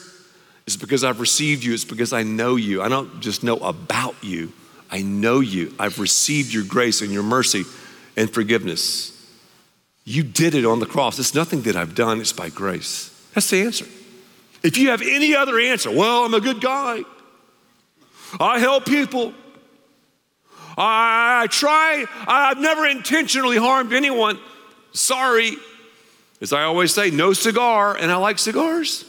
it's 0.68 0.78
because 0.78 1.04
I've 1.04 1.20
received 1.20 1.64
you, 1.64 1.74
it's 1.74 1.86
because 1.86 2.14
I 2.14 2.24
know 2.24 2.56
you. 2.56 2.82
I 2.82 2.90
don't 2.90 3.20
just 3.20 3.44
know 3.44 3.58
about 3.58 4.16
you, 4.22 4.54
I 4.92 5.02
know 5.02 5.40
you. 5.40 5.74
I've 5.80 6.00
received 6.00 6.54
your 6.54 6.64
grace 6.64 7.02
and 7.02 7.12
your 7.12 7.24
mercy 7.24 7.64
and 8.16 8.30
forgiveness. 8.30 9.10
You 10.06 10.22
did 10.22 10.54
it 10.54 10.66
on 10.66 10.80
the 10.80 10.86
cross. 10.86 11.18
It's 11.18 11.34
nothing 11.34 11.64
that 11.64 11.76
I've 11.76 11.96
done, 11.96 12.22
it's 12.22 12.34
by 12.34 12.50
grace. 12.50 13.10
That's 13.34 13.50
the 13.50 13.62
answer. 13.64 13.86
If 14.62 14.78
you 14.78 14.92
have 14.92 15.02
any 15.02 15.36
other 15.36 15.60
answer, 15.60 15.90
well, 15.92 16.24
I'm 16.26 16.34
a 16.34 16.40
good 16.40 16.62
guy, 16.62 17.04
I 18.40 18.60
help 18.60 18.86
people. 18.86 19.34
I 20.78 21.48
try, 21.50 22.06
I've 22.28 22.58
never 22.60 22.86
intentionally 22.88 23.58
harmed 23.58 23.94
anyone. 23.94 24.40
Sorry, 24.92 25.56
as 26.44 26.52
I 26.52 26.64
always 26.64 26.94
say, 26.94 27.10
no 27.10 27.32
cigar, 27.32 27.96
and 27.96 28.12
I 28.12 28.18
like 28.18 28.38
cigars. 28.38 29.06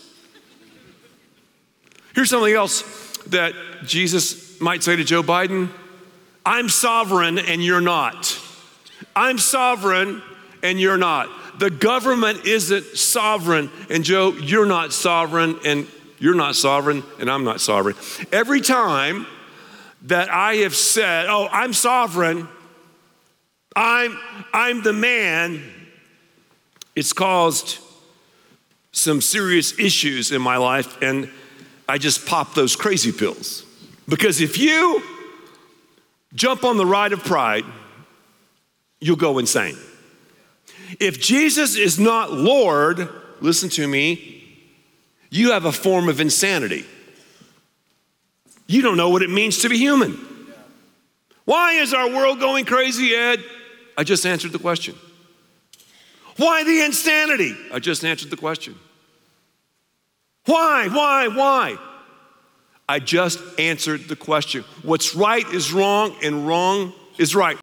Here's 2.15 2.31
something 2.31 2.55
else 2.55 2.83
that 3.27 3.55
Jesus 3.85 4.61
might 4.61 4.85
say 4.85 4.95
to 4.95 5.03
Joe 5.03 5.25
Biden 5.25 5.69
I'm 6.47 6.69
sovereign 6.69 7.41
and 7.41 7.63
you're 7.63 7.81
not. 7.81 8.41
I'm 9.17 9.39
sovereign 9.39 10.23
and 10.63 10.81
you're 10.81 10.97
not. 10.97 11.29
The 11.59 11.71
government 11.71 12.47
isn't 12.47 12.85
sovereign, 12.97 13.69
and 13.91 14.05
Joe, 14.05 14.33
you're 14.33 14.67
not 14.67 14.93
sovereign, 14.93 15.59
and 15.65 15.89
you're 16.19 16.35
not 16.35 16.55
sovereign, 16.55 17.03
and 17.19 17.29
I'm 17.29 17.43
not 17.43 17.61
sovereign. 17.61 17.97
Every 18.31 18.61
time 18.61 19.27
that 20.03 20.31
I 20.31 20.57
have 20.57 20.75
said, 20.77 21.27
oh, 21.27 21.49
I'm 21.51 21.73
sovereign, 21.73 22.49
I'm, 23.75 24.17
I'm 24.53 24.83
the 24.83 24.93
man, 24.93 25.63
it's 26.97 27.13
caused 27.13 27.79
some 28.93 29.21
serious 29.21 29.79
issues 29.79 30.31
in 30.31 30.41
my 30.41 30.57
life, 30.57 31.01
and 31.03 31.29
I 31.89 31.99
just 31.99 32.27
pop 32.27 32.55
those 32.55 32.77
crazy 32.77 33.13
pills. 33.13 33.65
Because 34.09 34.41
if 34.41 34.59
you 34.59 35.03
jump 36.35 36.65
on 36.65 36.77
the 36.77 36.87
ride 36.87 37.13
of 37.13 37.25
pride, 37.25 37.65
you'll 39.01 39.17
go 39.17 39.39
insane. 39.39 39.77
If 41.01 41.21
Jesus 41.21 41.77
is 41.77 41.99
not 41.99 42.33
Lord, 42.33 43.09
listen 43.41 43.69
to 43.71 43.87
me, 43.87 44.43
you 45.31 45.51
have 45.51 45.65
a 45.65 45.73
form 45.73 46.09
of 46.09 46.21
insanity. 46.21 46.85
You 48.67 48.83
don't 48.83 48.97
know 48.97 49.11
what 49.11 49.23
it 49.23 49.31
means 49.31 49.59
to 49.59 49.69
be 49.69 49.77
human. 49.77 50.19
Why 51.45 51.75
is 51.75 51.93
our 51.93 52.09
world 52.09 52.41
going 52.41 52.65
crazy, 52.65 53.15
Ed? 53.15 53.43
I 53.97 54.05
just 54.05 54.25
answered 54.25 54.53
the 54.53 54.59
question. 54.59 54.95
Why 56.37 56.65
the 56.65 56.85
insanity? 56.85 57.57
I 57.73 57.79
just 57.79 58.05
answered 58.05 58.31
the 58.31 58.37
question. 58.37 58.75
Why, 60.47 60.89
why, 60.89 61.29
why? 61.29 61.79
I 62.89 62.99
just 62.99 63.39
answered 63.59 64.09
the 64.09 64.17
question. 64.17 64.65
What's 64.83 65.15
right 65.15 65.47
is 65.49 65.73
wrong, 65.73 66.15
and 66.23 66.47
wrong 66.47 66.93
is 67.19 67.35
right. 67.35 67.59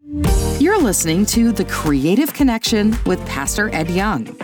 You're 0.60 0.82
listening 0.82 1.26
to 1.28 1.52
The 1.52 1.66
Creative 1.66 2.34
Connection 2.34 2.96
with 3.06 3.24
Pastor 3.28 3.70
Ed 3.74 3.90
Young. 3.90 4.36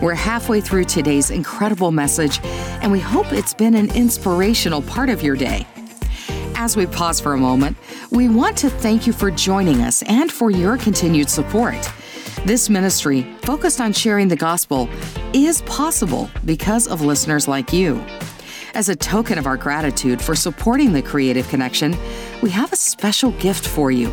We're 0.00 0.14
halfway 0.14 0.60
through 0.60 0.84
today's 0.84 1.30
incredible 1.30 1.92
message, 1.92 2.40
and 2.42 2.90
we 2.90 3.00
hope 3.00 3.32
it's 3.32 3.54
been 3.54 3.74
an 3.74 3.94
inspirational 3.94 4.82
part 4.82 5.08
of 5.08 5.22
your 5.22 5.36
day. 5.36 5.66
As 6.56 6.76
we 6.76 6.86
pause 6.86 7.20
for 7.20 7.34
a 7.34 7.38
moment, 7.38 7.76
we 8.10 8.28
want 8.28 8.56
to 8.58 8.70
thank 8.70 9.06
you 9.06 9.12
for 9.12 9.30
joining 9.30 9.82
us 9.82 10.02
and 10.04 10.32
for 10.32 10.50
your 10.50 10.78
continued 10.78 11.28
support. 11.28 11.76
This 12.44 12.68
ministry, 12.68 13.22
focused 13.40 13.80
on 13.80 13.94
sharing 13.94 14.28
the 14.28 14.36
gospel, 14.36 14.86
is 15.32 15.62
possible 15.62 16.28
because 16.44 16.86
of 16.86 17.00
listeners 17.00 17.48
like 17.48 17.72
you. 17.72 18.04
As 18.74 18.90
a 18.90 18.96
token 18.96 19.38
of 19.38 19.46
our 19.46 19.56
gratitude 19.56 20.20
for 20.20 20.34
supporting 20.34 20.92
the 20.92 21.00
Creative 21.00 21.48
Connection, 21.48 21.96
we 22.42 22.50
have 22.50 22.70
a 22.70 22.76
special 22.76 23.30
gift 23.32 23.66
for 23.66 23.90
you. 23.90 24.12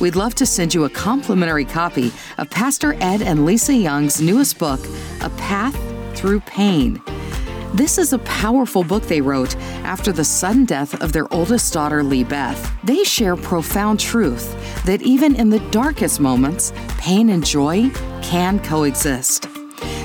We'd 0.00 0.16
love 0.16 0.34
to 0.36 0.46
send 0.46 0.72
you 0.72 0.84
a 0.84 0.90
complimentary 0.90 1.66
copy 1.66 2.12
of 2.38 2.48
Pastor 2.48 2.94
Ed 2.94 3.20
and 3.20 3.44
Lisa 3.44 3.74
Young's 3.74 4.22
newest 4.22 4.58
book, 4.58 4.80
A 5.20 5.28
Path 5.36 5.76
Through 6.16 6.40
Pain. 6.40 7.02
This 7.74 7.98
is 7.98 8.12
a 8.12 8.18
powerful 8.20 8.84
book 8.84 9.02
they 9.04 9.20
wrote 9.20 9.56
after 9.84 10.12
the 10.12 10.24
sudden 10.24 10.64
death 10.64 11.00
of 11.02 11.12
their 11.12 11.32
oldest 11.32 11.72
daughter, 11.72 12.02
Lee 12.02 12.24
Beth. 12.24 12.72
They 12.84 13.04
share 13.04 13.36
profound 13.36 14.00
truth 14.00 14.54
that 14.84 15.02
even 15.02 15.34
in 15.34 15.50
the 15.50 15.60
darkest 15.70 16.20
moments, 16.20 16.72
pain 16.98 17.30
and 17.30 17.44
joy 17.44 17.90
can 18.22 18.60
coexist. 18.60 19.48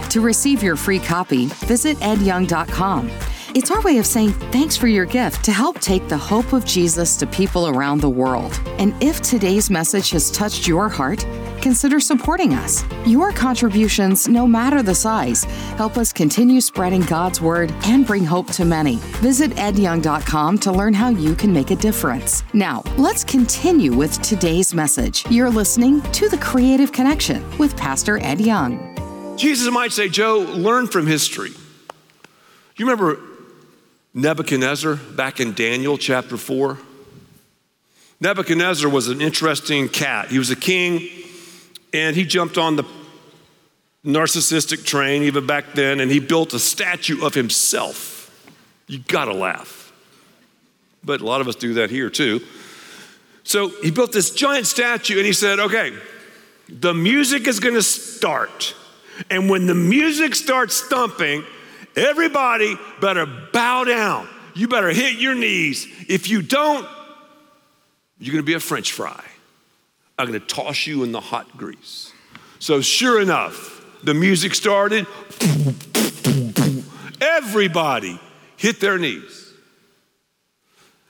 To 0.10 0.22
receive 0.22 0.62
your 0.62 0.76
free 0.76 1.00
copy, 1.00 1.46
visit 1.46 1.98
edyoung.com. 1.98 3.10
It's 3.54 3.70
our 3.70 3.82
way 3.82 3.98
of 3.98 4.06
saying 4.06 4.32
thanks 4.52 4.78
for 4.78 4.88
your 4.88 5.06
gift 5.06 5.44
to 5.46 5.52
help 5.52 5.80
take 5.80 6.08
the 6.08 6.18
hope 6.18 6.54
of 6.54 6.66
Jesus 6.66 7.18
to 7.18 7.28
people 7.28 7.68
around 7.68 8.00
the 8.00 8.10
world. 8.10 8.58
And 8.80 8.94
if 9.04 9.22
today's 9.22 9.70
message 9.70 10.10
has 10.12 10.32
touched 10.32 10.68
your 10.68 10.88
heart, 10.88 11.26
consider 11.62 12.00
supporting 12.00 12.54
us. 12.54 12.84
Your 13.06 13.32
contributions, 13.32 14.28
no 14.28 14.48
matter 14.48 14.82
the 14.82 14.96
size, 14.96 15.44
help 15.78 15.98
us 15.98 16.12
continue 16.12 16.60
spreading 16.60 17.02
God's 17.02 17.40
word 17.40 17.74
and 17.86 18.06
bring 18.06 18.26
hope 18.26 18.48
to 18.52 18.66
many. 18.66 18.98
Visit 19.22 19.52
edyoung.com 19.52 20.58
to 20.60 20.72
learn 20.72 20.94
how 20.94 21.10
you 21.10 21.36
can 21.36 21.54
make 21.54 21.72
a 21.72 21.76
difference. 21.76 22.44
Now, 22.54 22.84
let's 22.98 23.24
continue 23.24 23.94
with 23.94 24.22
today's 24.22 24.74
message. 24.74 25.26
You're 25.30 25.50
listening 25.50 26.02
to 26.14 26.30
The 26.30 26.38
Creative 26.38 26.92
Connection 26.92 27.46
with 27.58 27.78
Pastor 27.78 28.18
Ed 28.18 28.42
Young. 28.42 29.36
Jesus 29.38 29.72
might 29.72 29.92
say, 29.92 30.10
Joe, 30.10 30.40
learn 30.40 30.88
from 30.88 31.08
history. 31.08 31.52
You 32.76 32.86
remember 32.86 33.20
Nebuchadnezzar 34.14 34.96
back 34.96 35.40
in 35.40 35.54
Daniel 35.54 35.98
chapter 35.98 36.38
4? 36.38 36.78
Nebuchadnezzar 38.20 38.90
was 38.90 39.08
an 39.08 39.22
interesting 39.22 39.90
cat. 39.90 40.30
He 40.30 40.38
was 40.38 40.52
a 40.52 40.56
king 40.56 41.10
and 41.94 42.16
he 42.16 42.24
jumped 42.24 42.58
on 42.58 42.76
the 42.76 42.84
narcissistic 44.06 44.86
train 44.86 45.24
even 45.24 45.46
back 45.46 45.74
then, 45.74 46.00
and 46.00 46.10
he 46.12 46.20
built 46.20 46.54
a 46.54 46.60
statue 46.60 47.26
of 47.26 47.34
himself. 47.34 48.20
You 48.88 49.00
gotta 49.00 49.34
laugh. 49.34 49.94
But 51.04 51.22
a 51.22 51.26
lot 51.26 51.42
of 51.42 51.48
us 51.48 51.56
do 51.56 51.76
that 51.76 51.90
here 51.90 52.10
too. 52.10 52.42
So 53.44 53.70
he 53.82 53.92
built 53.92 54.12
this 54.12 54.32
giant 54.32 54.68
statue 54.68 55.18
and 55.18 55.26
he 55.26 55.34
said, 55.34 55.60
okay, 55.60 55.94
the 56.70 56.94
music 56.94 57.48
is 57.48 57.60
gonna 57.60 57.82
start. 57.82 58.76
And 59.30 59.50
when 59.50 59.66
the 59.66 59.76
music 59.76 60.36
starts 60.36 60.82
thumping, 60.82 61.44
everybody 61.96 62.78
better 63.00 63.26
bow 63.26 63.84
down. 63.84 64.28
You 64.54 64.68
better 64.68 64.90
hit 64.90 65.16
your 65.16 65.36
knees. 65.36 65.88
If 66.08 66.30
you 66.30 66.42
don't, 66.42 66.88
you're 68.20 68.34
gonna 68.34 68.44
be 68.44 68.54
a 68.54 68.60
french 68.60 68.92
fry. 68.92 69.24
I'm 70.22 70.28
going 70.28 70.40
to 70.40 70.46
toss 70.46 70.86
you 70.86 71.04
in 71.04 71.12
the 71.12 71.20
hot 71.20 71.58
grease. 71.58 72.14
So, 72.60 72.80
sure 72.80 73.20
enough, 73.20 73.84
the 74.04 74.14
music 74.14 74.54
started. 74.54 75.08
Everybody 77.20 78.20
hit 78.56 78.80
their 78.80 79.00
knees. 79.00 79.54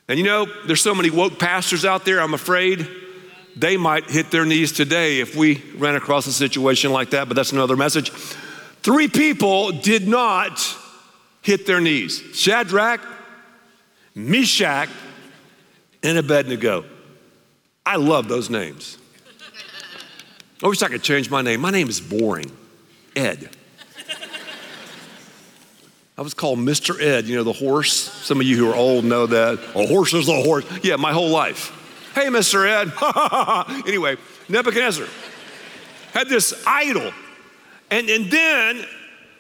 And 0.08 0.18
you 0.18 0.26
know, 0.26 0.48
there's 0.66 0.82
so 0.82 0.96
many 0.96 1.10
woke 1.10 1.40
pastors 1.40 1.84
out 1.84 2.06
there, 2.06 2.22
I'm 2.22 2.34
afraid 2.34 2.88
they 3.56 3.76
might 3.76 4.10
hit 4.10 4.32
their 4.32 4.46
knees 4.46 4.72
today 4.72 5.20
if 5.20 5.36
we 5.36 5.62
ran 5.76 5.96
across 5.96 6.26
a 6.28 6.34
situation 6.34 6.92
like 6.92 7.10
that, 7.10 7.28
but 7.28 7.36
that's 7.36 7.52
another 7.52 7.76
message. 7.76 8.10
Three 8.82 9.08
people 9.08 9.72
did 9.72 10.08
not 10.08 10.60
hit 11.42 11.66
their 11.66 11.82
knees 11.82 12.24
Shadrach, 12.34 13.02
Meshach, 14.16 14.90
and 16.02 16.18
Abednego. 16.18 16.86
I 17.86 17.98
love 17.98 18.28
those 18.28 18.50
names. 18.50 18.98
I 20.64 20.68
wish 20.68 20.82
I 20.82 20.90
could 20.90 21.02
change 21.02 21.30
my 21.30 21.42
name. 21.42 21.62
My 21.62 21.72
name 21.72 21.90
is 21.90 22.00
boring. 22.00 22.52
Ed. 23.16 23.50
I 26.18 26.22
was 26.22 26.34
called 26.36 26.60
Mr. 26.60 27.02
Ed, 27.02 27.26
you 27.26 27.36
know, 27.36 27.44
the 27.44 27.54
horse. 27.54 27.94
Some 27.94 28.40
of 28.40 28.46
you 28.46 28.56
who 28.56 28.70
are 28.70 28.76
old 28.76 29.06
know 29.06 29.26
that. 29.26 29.58
A 29.76 29.88
horse 29.88 30.14
is 30.14 30.30
a 30.30 30.42
horse. 30.44 30.66
Yeah, 30.84 30.98
my 30.98 31.14
whole 31.14 31.30
life. 31.30 31.78
Hey, 32.14 32.28
Mr. 32.28 32.68
Ed. 32.68 32.92
anyway, 33.88 34.18
Nebuchadnezzar 34.48 35.08
had 36.14 36.30
this 36.30 36.64
idol. 36.68 37.12
And, 37.90 38.10
and 38.10 38.30
then 38.30 38.86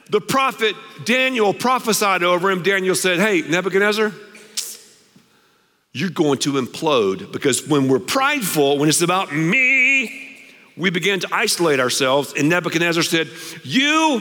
the 0.09 0.21
prophet 0.21 0.75
Daniel 1.05 1.53
prophesied 1.53 2.23
over 2.23 2.49
him. 2.49 2.63
Daniel 2.63 2.95
said, 2.95 3.19
Hey, 3.19 3.41
Nebuchadnezzar, 3.41 4.11
you're 5.93 6.09
going 6.09 6.39
to 6.39 6.53
implode 6.53 7.31
because 7.31 7.67
when 7.67 7.87
we're 7.89 7.99
prideful, 7.99 8.77
when 8.77 8.89
it's 8.89 9.01
about 9.01 9.35
me, 9.35 10.20
we 10.81 10.89
began 10.89 11.19
to 11.19 11.27
isolate 11.31 11.79
ourselves. 11.79 12.33
And 12.35 12.49
Nebuchadnezzar 12.49 13.03
said, 13.03 13.29
You, 13.63 14.19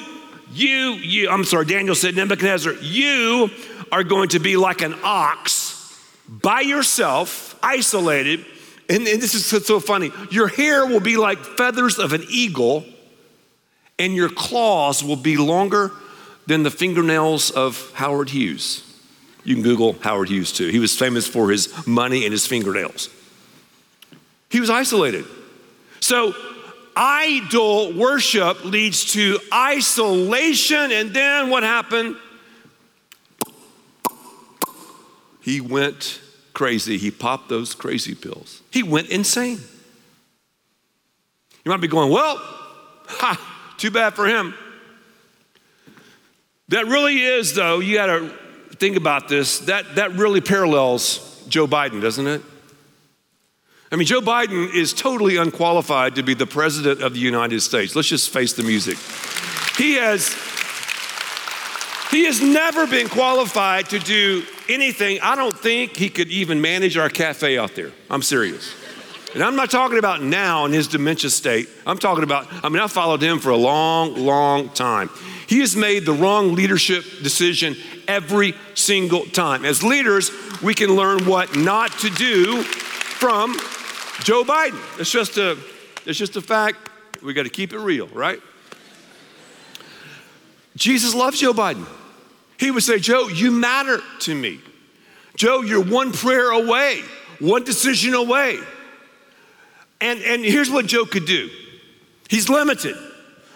you, 0.52 0.92
you, 0.92 1.30
I'm 1.30 1.44
sorry, 1.44 1.64
Daniel 1.64 1.94
said, 1.94 2.14
Nebuchadnezzar, 2.14 2.74
you 2.74 3.50
are 3.90 4.04
going 4.04 4.28
to 4.30 4.38
be 4.38 4.58
like 4.58 4.82
an 4.82 4.94
ox 5.02 5.98
by 6.28 6.60
yourself, 6.60 7.58
isolated. 7.62 8.44
And, 8.90 9.08
and 9.08 9.22
this 9.22 9.34
is 9.34 9.46
so, 9.46 9.58
so 9.60 9.80
funny. 9.80 10.12
Your 10.30 10.48
hair 10.48 10.84
will 10.84 11.00
be 11.00 11.16
like 11.16 11.38
feathers 11.38 11.98
of 11.98 12.12
an 12.12 12.24
eagle, 12.28 12.84
and 13.98 14.14
your 14.14 14.28
claws 14.28 15.02
will 15.02 15.16
be 15.16 15.38
longer 15.38 15.92
than 16.46 16.62
the 16.62 16.70
fingernails 16.70 17.50
of 17.50 17.90
Howard 17.94 18.28
Hughes. 18.28 18.86
You 19.44 19.54
can 19.54 19.62
Google 19.62 19.94
Howard 20.02 20.28
Hughes 20.28 20.52
too. 20.52 20.68
He 20.68 20.78
was 20.78 20.94
famous 20.94 21.26
for 21.26 21.50
his 21.50 21.86
money 21.86 22.24
and 22.24 22.32
his 22.32 22.46
fingernails. 22.46 23.08
He 24.50 24.60
was 24.60 24.68
isolated. 24.68 25.24
So, 26.00 26.34
idol 27.02 27.94
worship 27.94 28.62
leads 28.62 29.12
to 29.14 29.38
isolation. 29.52 30.92
And 30.92 31.14
then 31.14 31.48
what 31.48 31.62
happened? 31.62 32.16
He 35.40 35.62
went 35.62 36.20
crazy. 36.52 36.98
He 36.98 37.10
popped 37.10 37.48
those 37.48 37.74
crazy 37.74 38.14
pills. 38.14 38.60
He 38.70 38.82
went 38.82 39.08
insane. 39.08 39.58
You 41.64 41.70
might 41.70 41.80
be 41.80 41.88
going, 41.88 42.12
well, 42.12 42.36
ha, 43.06 43.74
too 43.78 43.90
bad 43.90 44.14
for 44.14 44.26
him. 44.26 44.54
That 46.68 46.86
really 46.86 47.18
is, 47.18 47.54
though, 47.54 47.80
you 47.80 47.94
got 47.94 48.06
to 48.06 48.28
think 48.76 48.96
about 48.96 49.28
this. 49.28 49.60
That, 49.60 49.96
that 49.96 50.12
really 50.12 50.42
parallels 50.42 51.44
Joe 51.48 51.66
Biden, 51.66 52.02
doesn't 52.02 52.26
it? 52.26 52.42
I 53.92 53.96
mean, 53.96 54.06
Joe 54.06 54.20
Biden 54.20 54.72
is 54.72 54.92
totally 54.92 55.36
unqualified 55.36 56.14
to 56.14 56.22
be 56.22 56.34
the 56.34 56.46
president 56.46 57.02
of 57.02 57.14
the 57.14 57.18
United 57.18 57.60
States. 57.60 57.96
Let's 57.96 58.06
just 58.06 58.30
face 58.30 58.52
the 58.52 58.62
music. 58.62 58.96
He 59.76 59.94
has, 59.94 60.32
He 62.10 62.24
has 62.26 62.40
never 62.40 62.86
been 62.86 63.08
qualified 63.08 63.88
to 63.90 63.98
do 63.98 64.44
anything. 64.68 65.20
I 65.22 65.34
don't 65.34 65.56
think 65.56 65.96
he 65.96 66.08
could 66.08 66.28
even 66.28 66.60
manage 66.60 66.96
our 66.96 67.08
cafe 67.08 67.58
out 67.58 67.74
there. 67.74 67.90
I'm 68.08 68.22
serious. 68.22 68.74
And 69.34 69.42
I'm 69.42 69.56
not 69.56 69.70
talking 69.70 69.98
about 69.98 70.22
now 70.22 70.64
in 70.66 70.72
his 70.72 70.88
dementia 70.88 71.30
state. 71.30 71.68
I'm 71.86 71.98
talking 71.98 72.24
about, 72.24 72.46
I 72.64 72.68
mean, 72.68 72.82
I 72.82 72.88
followed 72.88 73.22
him 73.22 73.38
for 73.38 73.50
a 73.50 73.56
long, 73.56 74.14
long 74.14 74.70
time. 74.70 75.08
He 75.48 75.60
has 75.60 75.74
made 75.74 76.04
the 76.04 76.12
wrong 76.12 76.54
leadership 76.54 77.04
decision 77.22 77.76
every 78.06 78.54
single 78.74 79.24
time. 79.26 79.64
As 79.64 79.82
leaders, 79.82 80.30
we 80.62 80.74
can 80.74 80.94
learn 80.94 81.26
what 81.26 81.56
not 81.56 81.90
to 82.00 82.10
do 82.10 82.62
from 82.62 83.56
Joe 84.22 84.44
Biden. 84.44 84.80
It's 85.00 85.10
just 85.10 85.36
a, 85.36 85.56
it's 86.06 86.18
just 86.18 86.36
a 86.36 86.42
fact. 86.42 86.90
We 87.22 87.32
got 87.34 87.44
to 87.44 87.50
keep 87.50 87.72
it 87.72 87.78
real, 87.78 88.06
right? 88.08 88.40
Jesus 90.76 91.14
loves 91.14 91.40
Joe 91.40 91.52
Biden. 91.52 91.86
He 92.58 92.70
would 92.70 92.82
say, 92.82 92.98
Joe, 92.98 93.28
you 93.28 93.50
matter 93.50 94.00
to 94.20 94.34
me. 94.34 94.60
Joe, 95.36 95.62
you're 95.62 95.82
one 95.82 96.12
prayer 96.12 96.50
away, 96.50 97.02
one 97.38 97.64
decision 97.64 98.14
away. 98.14 98.58
And, 100.00 100.20
and 100.20 100.44
here's 100.44 100.70
what 100.70 100.86
Joe 100.86 101.04
could 101.04 101.26
do 101.26 101.50
he's 102.28 102.48
limited, 102.48 102.96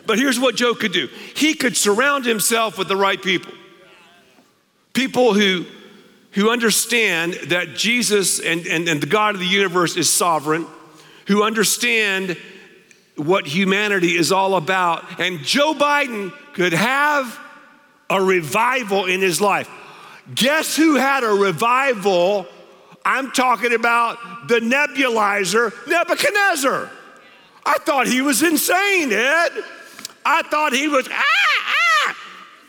but 0.07 0.19
here's 0.19 0.39
what 0.39 0.57
Joe 0.57 0.75
could 0.75 0.93
do 0.93 1.09
he 1.35 1.55
could 1.55 1.77
surround 1.77 2.25
himself 2.25 2.79
with 2.79 2.89
the 2.89 2.97
right 2.97 3.21
people. 3.21 3.53
People 4.93 5.35
who, 5.35 5.67
who 6.35 6.51
understand 6.51 7.35
that 7.47 7.75
Jesus 7.75 8.41
and, 8.41 8.67
and, 8.67 8.89
and 8.89 9.01
the 9.01 9.07
God 9.07 9.35
of 9.35 9.41
the 9.41 9.47
universe 9.47 9.97
is 9.97 10.11
sovereign, 10.11 10.67
who 11.29 11.43
understand 11.45 12.37
what 13.17 13.47
humanity 13.47 14.17
is 14.17 14.33
all 14.33 14.57
about. 14.57 15.21
And 15.21 15.39
Joe 15.41 15.75
Biden 15.75 16.33
could 16.53 16.73
have 16.73 17.39
a 18.11 18.21
revival 18.21 19.07
in 19.07 19.21
his 19.21 19.41
life. 19.41 19.71
Guess 20.35 20.77
who 20.77 20.97
had 20.97 21.23
a 21.23 21.29
revival? 21.29 22.47
I'm 23.05 23.31
talking 23.31 23.73
about 23.73 24.49
the 24.49 24.59
nebulizer, 24.59 25.73
Nebuchadnezzar. 25.87 26.91
I 27.65 27.79
thought 27.79 28.09
he 28.09 28.23
was 28.23 28.43
insane, 28.43 29.13
Ed. 29.13 29.51
I 30.27 30.43
thought 30.43 30.73
he 30.73 30.89
was 30.89 31.09
ah, 31.11 31.23
ah, 32.07 32.17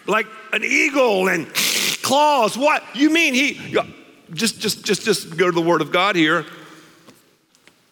like 0.06 0.28
an 0.54 0.64
eagle 0.64 1.30
and 1.30 1.48
claws. 2.06 2.58
What? 2.58 2.84
You 2.94 3.10
mean 3.10 3.34
he 3.34 3.76
just 4.34 4.60
just 4.60 4.86
just 4.86 5.04
just 5.04 5.38
go 5.38 5.48
to 5.48 5.52
the 5.52 5.62
word 5.62 5.82
of 5.82 5.92
God 5.92 6.16
here. 6.16 6.46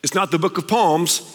It's 0.03 0.13
not 0.13 0.31
the 0.31 0.39
book 0.39 0.57
of 0.57 0.67
Palms. 0.67 1.29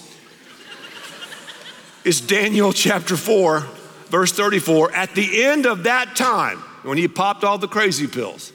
It's 2.05 2.21
Daniel 2.21 2.73
chapter 2.73 3.17
4 3.17 3.67
verse 4.09 4.33
34, 4.33 4.93
at 4.93 5.15
the 5.15 5.45
end 5.45 5.67
of 5.67 5.85
that 5.85 6.17
time, 6.17 6.59
when 6.83 6.99
he 6.99 7.09
popped 7.09 7.45
all 7.45 7.59
the 7.59 7.69
crazy 7.69 8.07
pills, 8.07 8.53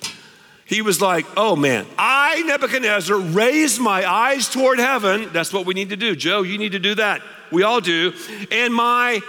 he 0.66 0.82
was 0.82 1.02
like, 1.02 1.26
Oh 1.38 1.56
man, 1.56 1.86
I, 1.98 2.42
Nebuchadnezzar, 2.44 3.18
raised 3.18 3.80
my 3.80 4.10
eyes 4.10 4.50
toward 4.50 4.80
heaven. 4.80 5.30
That's 5.32 5.54
what 5.54 5.66
we 5.66 5.74
need 5.74 5.90
to 5.90 5.98
do. 5.98 6.16
Joe, 6.16 6.42
you 6.42 6.58
need 6.58 6.72
to 6.72 6.80
do 6.80 6.96
that. 6.96 7.22
We 7.52 7.64
all 7.64 7.82
do. 7.82 8.14
And 8.52 8.74
my 8.74 9.22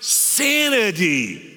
sanity 0.00 1.48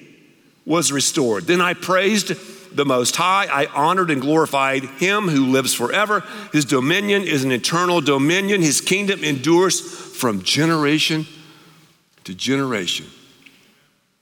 was 0.64 0.90
restored. 0.90 1.44
Then 1.44 1.60
I 1.60 1.74
praised 1.74 2.32
the 2.76 2.84
Most 2.84 3.16
High. 3.16 3.46
I 3.50 3.66
honored 3.66 4.10
and 4.10 4.20
glorified 4.20 4.84
Him 4.84 5.28
who 5.28 5.46
lives 5.46 5.74
forever. 5.74 6.22
His 6.52 6.64
dominion 6.64 7.22
is 7.22 7.44
an 7.44 7.52
eternal 7.52 8.00
dominion. 8.00 8.62
His 8.62 8.80
kingdom 8.80 9.24
endures 9.24 9.80
from 9.80 10.42
generation 10.42 11.26
to 12.24 12.34
generation. 12.34 13.06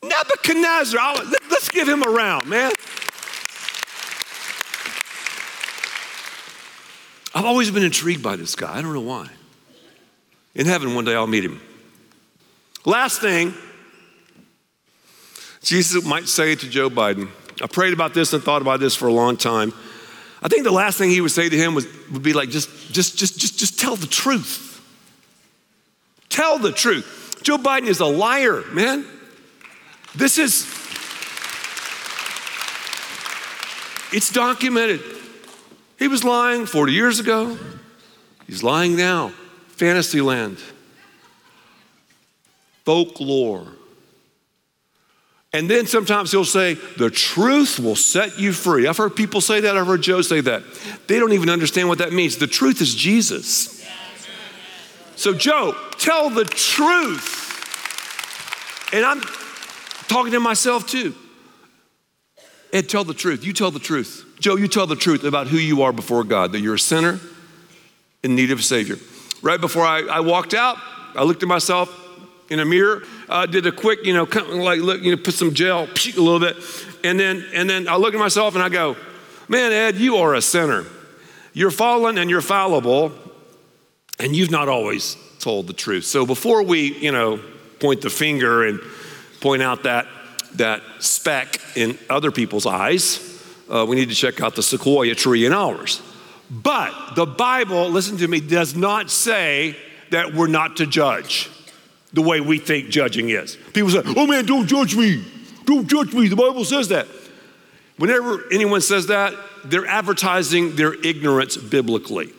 Nebuchadnezzar, 0.03 1.01
I'll, 1.01 1.25
let's 1.51 1.69
give 1.71 1.89
him 1.89 2.03
a 2.03 2.11
round, 2.11 2.47
man. 2.47 2.73
I've 7.35 7.47
always 7.47 7.71
been 7.71 7.83
intrigued 7.83 8.23
by 8.23 8.37
this 8.37 8.55
guy. 8.55 8.77
I 8.77 8.83
don't 8.83 8.93
know 8.93 9.01
why. 9.01 9.29
In 10.55 10.67
heaven, 10.67 10.95
one 10.95 11.05
day 11.05 11.15
I'll 11.15 11.27
meet 11.27 11.45
him. 11.45 11.61
Last 12.85 13.21
thing, 13.21 13.55
Jesus 15.62 16.05
might 16.05 16.29
say 16.29 16.55
to 16.55 16.69
Joe 16.69 16.90
Biden. 16.90 17.29
I 17.62 17.67
prayed 17.67 17.93
about 17.93 18.14
this 18.14 18.33
and 18.33 18.43
thought 18.43 18.62
about 18.62 18.81
this 18.81 18.95
for 18.95 19.09
a 19.09 19.12
long 19.12 19.37
time. 19.37 19.73
I 20.43 20.49
think 20.49 20.64
the 20.64 20.73
last 20.73 20.99
thing 20.99 21.11
he 21.11 21.21
would 21.21 21.31
say 21.31 21.49
to 21.49 21.57
him 21.57 21.75
was, 21.75 21.87
would 22.12 22.23
be 22.23 22.33
like, 22.33 22.51
just, 22.51 22.69
just, 22.93 23.17
just, 23.17 23.38
just, 23.40 23.59
just 23.59 23.81
tell 23.81 23.97
the 23.97 24.07
truth. 24.07 24.83
Tell 26.29 26.59
the 26.59 26.73
truth. 26.73 27.40
Joe 27.43 27.57
Biden 27.57 27.87
is 27.87 28.01
a 28.01 28.07
liar, 28.07 28.62
man. 28.73 29.07
This 30.14 30.38
is, 30.38 30.64
it's 34.12 34.31
documented. 34.33 35.03
He 35.99 36.09
was 36.09 36.25
lying 36.25 36.67
40 36.67 36.93
years 36.93 37.21
ago. 37.21 37.59
He's 38.47 38.62
lying 38.62 38.97
now. 38.97 39.33
Fantasyland, 39.69 40.59
folklore. 42.85 43.67
And 45.55 45.71
then 45.71 45.87
sometimes 45.87 46.33
he'll 46.33 46.45
say, 46.45 46.75
The 46.75 47.09
truth 47.09 47.79
will 47.79 47.95
set 47.95 48.40
you 48.40 48.53
free. 48.53 48.88
I've 48.88 48.97
heard 48.97 49.14
people 49.14 49.40
say 49.40 49.61
that. 49.61 49.77
I've 49.77 49.87
heard 49.87 50.03
Joe 50.03 50.21
say 50.21 50.40
that. 50.40 50.64
They 51.07 51.21
don't 51.21 51.33
even 51.33 51.49
understand 51.49 51.88
what 51.88 51.99
that 51.99 52.12
means. 52.12 52.37
The 52.37 52.49
truth 52.49 52.81
is 52.81 52.93
Jesus. 52.93 53.87
So, 55.14 55.33
Joe, 55.33 55.77
tell 55.93 56.29
the 56.29 56.45
truth. 56.45 57.43
And 58.93 59.05
I'm 59.05 59.21
talking 60.09 60.33
to 60.33 60.40
myself 60.40 60.88
too. 60.88 61.14
Ed, 62.73 62.88
tell 62.88 63.05
the 63.05 63.14
truth. 63.14 63.45
You 63.45 63.53
tell 63.53 63.71
the 63.71 63.79
truth. 63.79 64.27
Joe, 64.40 64.57
you 64.57 64.67
tell 64.67 64.88
the 64.88 64.97
truth 64.97 65.23
about 65.23 65.47
who 65.47 65.57
you 65.57 65.83
are 65.83 65.93
before 65.93 66.25
God, 66.25 66.51
that 66.51 66.61
you're 66.61 66.75
a 66.75 66.79
sinner 66.79 67.21
in 68.25 68.35
need 68.35 68.51
of 68.51 68.59
a 68.59 68.62
Savior. 68.62 68.97
Right 69.40 69.61
before 69.61 69.85
I, 69.85 70.01
I 70.01 70.21
walked 70.21 70.53
out, 70.53 70.79
I 71.14 71.23
looked 71.23 71.45
at 71.45 71.49
myself 71.49 71.88
in 72.51 72.59
a 72.59 72.64
mirror, 72.64 73.05
uh, 73.29 73.47
did 73.47 73.67
a 73.67 73.73
quick, 73.73 74.05
you 74.05 74.13
know, 74.13 74.25
like 74.55 74.81
look, 74.81 75.03
you 75.03 75.15
know, 75.15 75.23
put 75.23 75.35
some 75.35 75.55
gel, 75.55 75.85
a 75.85 76.21
little 76.21 76.41
bit, 76.41 76.57
and 77.03 77.19
then 77.19 77.45
and 77.55 77.69
then 77.69 77.89
I 77.89 77.97
look 77.97 78.15
at 78.15 78.21
myself 78.21 78.55
and 78.55 78.63
I 78.63 78.69
go, 78.69 78.97
"Man, 79.49 79.73
Ed, 79.73 79.97
you 79.97 80.17
are 80.17 80.35
a 80.35 80.43
sinner. 80.43 80.85
You're 81.53 81.71
fallen 81.71 82.19
and 82.19 82.29
you're 82.29 82.41
fallible, 82.41 83.13
and 84.19 84.35
you've 84.35 84.51
not 84.51 84.69
always 84.69 85.17
told 85.39 85.67
the 85.67 85.73
truth." 85.73 86.05
So 86.05 86.27
before 86.27 86.63
we, 86.63 86.95
you 86.99 87.13
know, 87.13 87.41
point 87.81 88.01
the 88.01 88.11
finger 88.11 88.67
and 88.67 88.81
point 89.41 89.63
out 89.63 89.83
that, 89.83 90.07
that 90.55 90.81
speck 91.01 91.61
in 91.77 91.99
other 92.09 92.31
people's 92.31 92.65
eyes. 92.65 93.31
Uh, 93.69 93.85
we 93.87 93.95
need 93.95 94.09
to 94.09 94.15
check 94.15 94.41
out 94.41 94.57
the 94.57 94.63
sequoia 94.63 95.15
tree 95.15 95.45
in 95.45 95.53
ours. 95.53 96.01
But 96.51 97.15
the 97.15 97.27
Bible, 97.27 97.91
listen 97.91 98.17
to 98.19 98.29
me, 98.29 98.41
does 98.41 98.75
not 98.75 99.11
say 99.11 99.77
that 100.11 100.33
we're 100.33 100.47
not 100.47 100.77
to 100.77 100.87
judge 100.87 101.51
the 102.14 102.22
way 102.22 102.40
we 102.40 102.59
think 102.59 102.88
judging 102.88 103.29
is. 103.29 103.57
People 103.72 103.90
say, 103.90 104.03
oh 104.05 104.27
man, 104.27 104.46
don't 104.46 104.66
judge 104.66 104.96
me. 104.96 105.22
Don't 105.66 105.87
judge 105.87 106.12
me. 106.14 106.29
The 106.29 106.37
Bible 106.37 106.64
says 106.64 106.88
that. 106.88 107.07
Whenever 107.96 108.44
anyone 108.53 108.81
says 108.81 109.09
that, 109.09 109.35
they're 109.64 109.87
advertising 109.87 110.77
their 110.77 110.94
ignorance 110.94 111.57
biblically. 111.57 112.33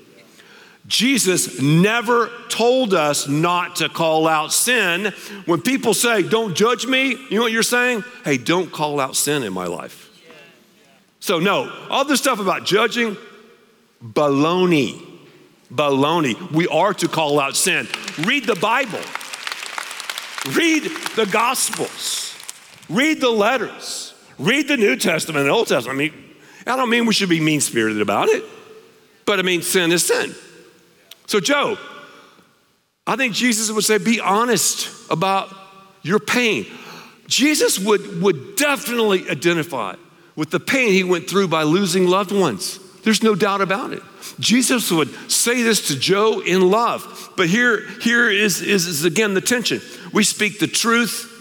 Jesus 0.88 1.62
never 1.62 2.30
told 2.50 2.94
us 2.94 3.28
not 3.28 3.78
to 3.78 3.90
call 3.90 4.28
out 4.28 4.54
sin. 4.54 5.14
When 5.46 5.62
people 5.62 5.94
say, 5.94 6.22
Don't 6.22 6.56
judge 6.56 6.86
me, 6.86 7.10
you 7.30 7.38
know 7.38 7.42
what 7.42 7.52
you're 7.52 7.64
saying? 7.64 8.04
Hey, 8.24 8.38
don't 8.38 8.72
call 8.72 9.00
out 9.00 9.16
sin 9.16 9.44
in 9.44 9.52
my 9.52 9.66
life. 9.66 10.04
So, 11.20 11.40
no, 11.40 11.72
all 11.90 12.06
this 12.06 12.20
stuff 12.20 12.40
about 12.40 12.66
judging, 12.66 13.18
baloney. 14.04 15.02
Baloney. 15.74 16.52
We 16.52 16.68
are 16.68 16.94
to 16.94 17.08
call 17.08 17.40
out 17.40 17.56
sin. 17.56 17.88
Read 18.20 18.46
the 18.46 18.56
Bible, 18.56 19.00
read 20.50 20.84
the 21.16 21.28
Gospels, 21.32 22.36
read 22.90 23.22
the 23.22 23.30
letters, 23.30 24.14
read 24.38 24.68
the 24.68 24.78
New 24.78 24.96
Testament 24.96 25.44
and 25.44 25.52
Old 25.52 25.68
Testament. 25.68 25.98
I 25.98 26.00
mean, 26.00 26.36
I 26.68 26.76
don't 26.76 26.90
mean 26.90 27.06
we 27.06 27.14
should 27.14 27.30
be 27.30 27.40
mean 27.40 27.62
spirited 27.62 28.02
about 28.02 28.30
it, 28.30 28.44
but 29.26 29.40
I 29.40 29.42
mean, 29.42 29.62
sin 29.62 29.92
is 29.92 30.06
sin. 30.06 30.34
So, 31.28 31.40
Joe, 31.40 31.78
I 33.08 33.16
think 33.16 33.34
Jesus 33.34 33.72
would 33.72 33.84
say, 33.84 33.98
be 33.98 34.20
honest 34.20 34.90
about 35.12 35.54
your 36.02 36.20
pain. 36.20 36.66
Jesus 37.28 37.80
would, 37.80 38.22
would 38.22 38.56
definitely 38.56 39.30
identify 39.30 39.96
with 40.36 40.52
the 40.52 40.60
pain 40.60 40.92
he 40.92 41.04
went 41.04 41.30
through 41.30 41.48
by 41.48 41.64
losing 41.64 42.08
loved 42.08 42.32
ones. 42.32 42.80
There's 43.04 43.24
no 43.24 43.36
doubt 43.36 43.62
about 43.62 43.94
it. 43.94 44.04
Jesus 44.40 44.92
would 44.92 45.32
say 45.32 45.62
this 45.64 45.88
to 45.88 46.00
Joe 46.00 46.42
in 46.42 46.70
love. 46.70 47.32
But 47.38 47.48
here, 47.48 47.88
here 48.02 48.30
is, 48.30 48.62
is, 48.62 48.88
is 48.88 49.06
again 49.06 49.34
the 49.34 49.42
tension. 49.42 49.82
We 50.14 50.24
speak 50.24 50.60
the 50.60 50.68
truth 50.68 51.32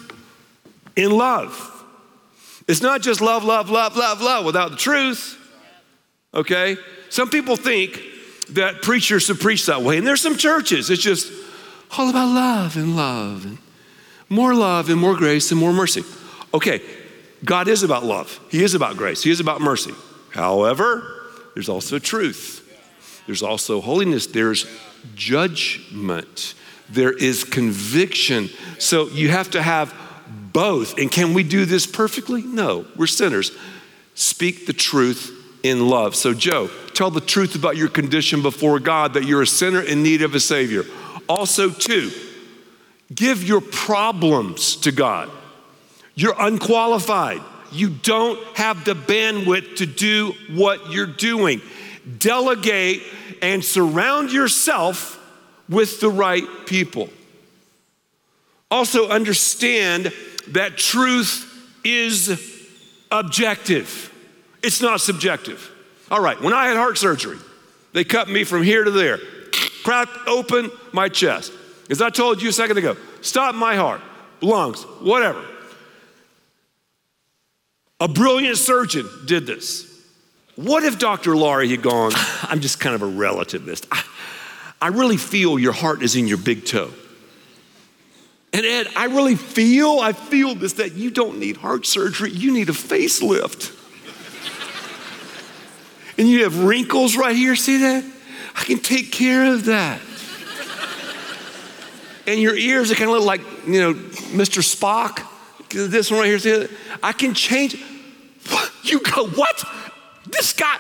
in 0.96 1.10
love. 1.10 1.70
It's 2.66 2.82
not 2.82 3.02
just 3.02 3.20
love, 3.20 3.44
love, 3.44 3.70
love, 3.70 3.96
love, 3.96 4.20
love 4.20 4.44
without 4.44 4.70
the 4.70 4.76
truth. 4.76 5.38
Okay? 6.32 6.76
Some 7.10 7.30
people 7.30 7.56
think 7.56 8.00
that 8.50 8.82
preachers 8.82 9.24
should 9.24 9.40
preach 9.40 9.66
that 9.66 9.82
way. 9.82 9.98
And 9.98 10.06
there's 10.06 10.20
some 10.20 10.36
churches, 10.36 10.90
it's 10.90 11.02
just 11.02 11.32
all 11.96 12.10
about 12.10 12.34
love 12.34 12.76
and 12.76 12.96
love 12.96 13.44
and 13.44 13.58
more 14.28 14.54
love 14.54 14.88
and 14.88 15.00
more 15.00 15.14
grace 15.14 15.50
and 15.50 15.60
more 15.60 15.72
mercy. 15.72 16.02
Okay, 16.52 16.82
God 17.44 17.68
is 17.68 17.82
about 17.82 18.04
love, 18.04 18.40
He 18.50 18.62
is 18.62 18.74
about 18.74 18.96
grace, 18.96 19.22
He 19.22 19.30
is 19.30 19.40
about 19.40 19.60
mercy. 19.60 19.92
However, 20.30 21.30
there's 21.54 21.68
also 21.68 21.98
truth, 21.98 22.63
there's 23.26 23.42
also 23.42 23.80
holiness, 23.80 24.26
there's 24.26 24.66
judgment, 25.14 26.54
there 26.90 27.12
is 27.12 27.44
conviction. 27.44 28.50
So 28.78 29.08
you 29.08 29.28
have 29.30 29.50
to 29.52 29.62
have 29.62 29.94
both. 30.52 30.98
And 30.98 31.10
can 31.10 31.34
we 31.34 31.42
do 31.42 31.64
this 31.64 31.86
perfectly? 31.86 32.42
No, 32.42 32.86
we're 32.96 33.06
sinners. 33.06 33.52
Speak 34.14 34.66
the 34.66 34.72
truth 34.72 35.32
in 35.62 35.88
love. 35.88 36.14
So, 36.14 36.34
Joe, 36.34 36.70
tell 36.92 37.10
the 37.10 37.20
truth 37.20 37.54
about 37.56 37.76
your 37.76 37.88
condition 37.88 38.42
before 38.42 38.78
God 38.78 39.14
that 39.14 39.24
you're 39.24 39.42
a 39.42 39.46
sinner 39.46 39.80
in 39.80 40.02
need 40.02 40.22
of 40.22 40.34
a 40.34 40.40
Savior. 40.40 40.84
Also, 41.28 41.70
two, 41.70 42.10
give 43.12 43.42
your 43.42 43.60
problems 43.60 44.76
to 44.76 44.92
God. 44.92 45.30
You're 46.14 46.36
unqualified. 46.38 47.40
You 47.72 47.88
don't 47.90 48.38
have 48.56 48.84
the 48.84 48.94
bandwidth 48.94 49.76
to 49.76 49.86
do 49.86 50.34
what 50.52 50.92
you're 50.92 51.06
doing. 51.06 51.60
Delegate 52.18 53.02
and 53.40 53.64
surround 53.64 54.30
yourself 54.30 55.20
with 55.68 56.00
the 56.00 56.10
right 56.10 56.44
people. 56.66 57.08
Also, 58.70 59.08
understand 59.08 60.12
that 60.48 60.76
truth 60.76 61.50
is 61.84 62.28
objective, 63.10 64.12
it's 64.62 64.80
not 64.80 65.00
subjective. 65.00 65.70
All 66.10 66.20
right, 66.20 66.40
when 66.40 66.52
I 66.52 66.68
had 66.68 66.76
heart 66.76 66.98
surgery, 66.98 67.38
they 67.92 68.04
cut 68.04 68.28
me 68.28 68.44
from 68.44 68.62
here 68.62 68.84
to 68.84 68.90
there, 68.90 69.18
cracked 69.84 70.16
open 70.26 70.70
my 70.92 71.08
chest. 71.08 71.52
As 71.88 72.02
I 72.02 72.10
told 72.10 72.42
you 72.42 72.48
a 72.48 72.52
second 72.52 72.78
ago, 72.78 72.96
stop 73.20 73.54
my 73.54 73.76
heart, 73.76 74.00
lungs, 74.40 74.82
whatever. 75.00 75.44
A 78.00 78.08
brilliant 78.08 78.58
surgeon 78.58 79.08
did 79.26 79.46
this. 79.46 79.93
What 80.56 80.84
if 80.84 80.98
Dr. 80.98 81.36
Laurie 81.36 81.68
had 81.68 81.82
gone, 81.82 82.12
I'm 82.42 82.60
just 82.60 82.80
kind 82.80 82.94
of 82.94 83.02
a 83.02 83.06
relativist. 83.06 83.86
I, 83.90 84.04
I 84.80 84.88
really 84.88 85.16
feel 85.16 85.58
your 85.58 85.72
heart 85.72 86.02
is 86.02 86.16
in 86.16 86.26
your 86.26 86.38
big 86.38 86.64
toe. 86.66 86.90
And 88.52 88.64
Ed, 88.64 88.86
I 88.94 89.06
really 89.06 89.34
feel, 89.34 89.98
I 89.98 90.12
feel 90.12 90.54
this 90.54 90.74
that 90.74 90.92
you 90.92 91.10
don't 91.10 91.38
need 91.38 91.56
heart 91.56 91.86
surgery, 91.86 92.30
you 92.30 92.52
need 92.52 92.68
a 92.68 92.72
facelift. 92.72 93.72
and 96.18 96.28
you 96.28 96.44
have 96.44 96.62
wrinkles 96.62 97.16
right 97.16 97.34
here, 97.34 97.56
see 97.56 97.78
that? 97.78 98.04
I 98.54 98.62
can 98.62 98.78
take 98.78 99.10
care 99.10 99.52
of 99.52 99.64
that. 99.64 100.00
and 102.28 102.40
your 102.40 102.54
ears 102.54 102.92
are 102.92 102.94
kind 102.94 103.10
of 103.10 103.16
look 103.16 103.26
like, 103.26 103.40
you 103.66 103.80
know, 103.80 103.94
Mr. 103.94 104.62
Spock. 104.62 105.28
This 105.70 106.12
one 106.12 106.20
right 106.20 106.26
here, 106.26 106.38
see 106.38 106.52
that? 106.52 106.70
I 107.02 107.12
can 107.12 107.34
change. 107.34 107.76
You 108.84 109.00
go, 109.00 109.26
what? 109.28 109.64
This 110.34 110.52
guy, 110.52 110.78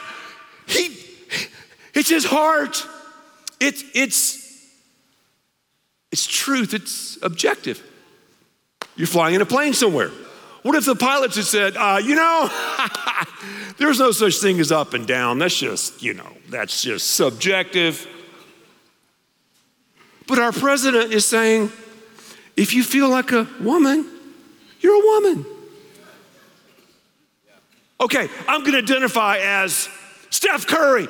he, 0.66 0.98
it's 1.94 2.08
his 2.08 2.24
heart. 2.24 2.84
It's, 3.60 3.84
it's, 3.94 4.68
it's 6.10 6.26
truth, 6.26 6.74
it's 6.74 7.18
objective. 7.22 7.80
You're 8.96 9.06
flying 9.06 9.36
in 9.36 9.40
a 9.40 9.46
plane 9.46 9.72
somewhere. 9.72 10.10
What 10.62 10.74
if 10.74 10.86
the 10.86 10.96
pilots 10.96 11.36
had 11.36 11.44
said, 11.44 11.76
uh, 11.76 12.00
you 12.02 12.16
know, 12.16 12.50
there's 13.78 14.00
no 14.00 14.10
such 14.10 14.38
thing 14.38 14.58
as 14.58 14.72
up 14.72 14.92
and 14.92 15.06
down. 15.06 15.38
That's 15.38 15.56
just, 15.56 16.02
you 16.02 16.14
know, 16.14 16.28
that's 16.48 16.82
just 16.82 17.12
subjective. 17.12 18.08
But 20.26 20.40
our 20.40 20.52
president 20.52 21.12
is 21.12 21.24
saying, 21.26 21.70
if 22.56 22.74
you 22.74 22.82
feel 22.82 23.08
like 23.08 23.30
a 23.30 23.48
woman, 23.60 24.10
you're 24.80 24.94
a 24.94 25.22
woman. 25.22 25.46
Okay, 28.04 28.28
I'm 28.46 28.62
gonna 28.64 28.76
identify 28.78 29.38
as 29.38 29.88
Steph 30.28 30.66
Curry. 30.66 31.08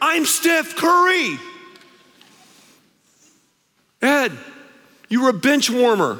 I'm 0.00 0.26
Steph 0.26 0.74
Curry. 0.74 1.38
Ed, 4.02 4.32
you 5.08 5.22
were 5.22 5.28
a 5.28 5.34
bench 5.34 5.70
warmer. 5.70 6.18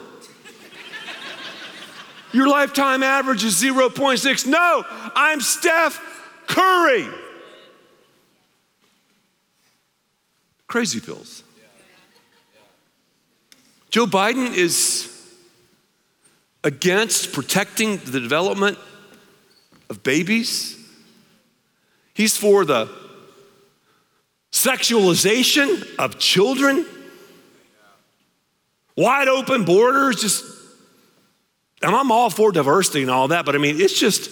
Your 2.33 2.49
lifetime 2.49 3.03
average 3.03 3.43
is 3.43 3.61
0.6. 3.61 4.47
No, 4.47 4.85
I'm 5.17 5.41
Steph 5.41 6.01
Curry. 6.47 7.09
Crazy 10.69 11.01
pills. 11.01 11.43
Joe 13.91 14.07
Biden 14.07 14.55
is 14.55 15.09
against 16.63 17.33
protecting 17.33 17.97
the 17.97 18.21
development 18.21 18.79
of 19.93 20.03
babies. 20.03 20.79
He's 22.15 22.35
for 22.35 22.65
the 22.65 22.91
sexualization 24.51 25.87
of 25.99 26.19
children. 26.19 26.87
Wide 28.97 29.29
open 29.29 29.67
borders, 29.67 30.23
just, 30.23 30.45
and 31.83 31.95
I'm 31.95 32.11
all 32.11 32.31
for 32.31 32.53
diversity 32.53 33.03
and 33.03 33.11
all 33.11 33.29
that, 33.29 33.45
but 33.45 33.55
I 33.55 33.59
mean, 33.59 33.81
it's 33.81 33.99
just 33.99 34.31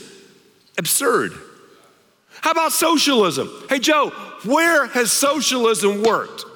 absurd. 0.79 1.33
How 2.41 2.53
about 2.53 2.73
socialism? 2.73 3.51
Hey, 3.69 3.81
Joe, 3.81 4.11
where 4.45 4.87
has 4.87 5.13
socialism 5.13 6.03
worked? 6.03 6.47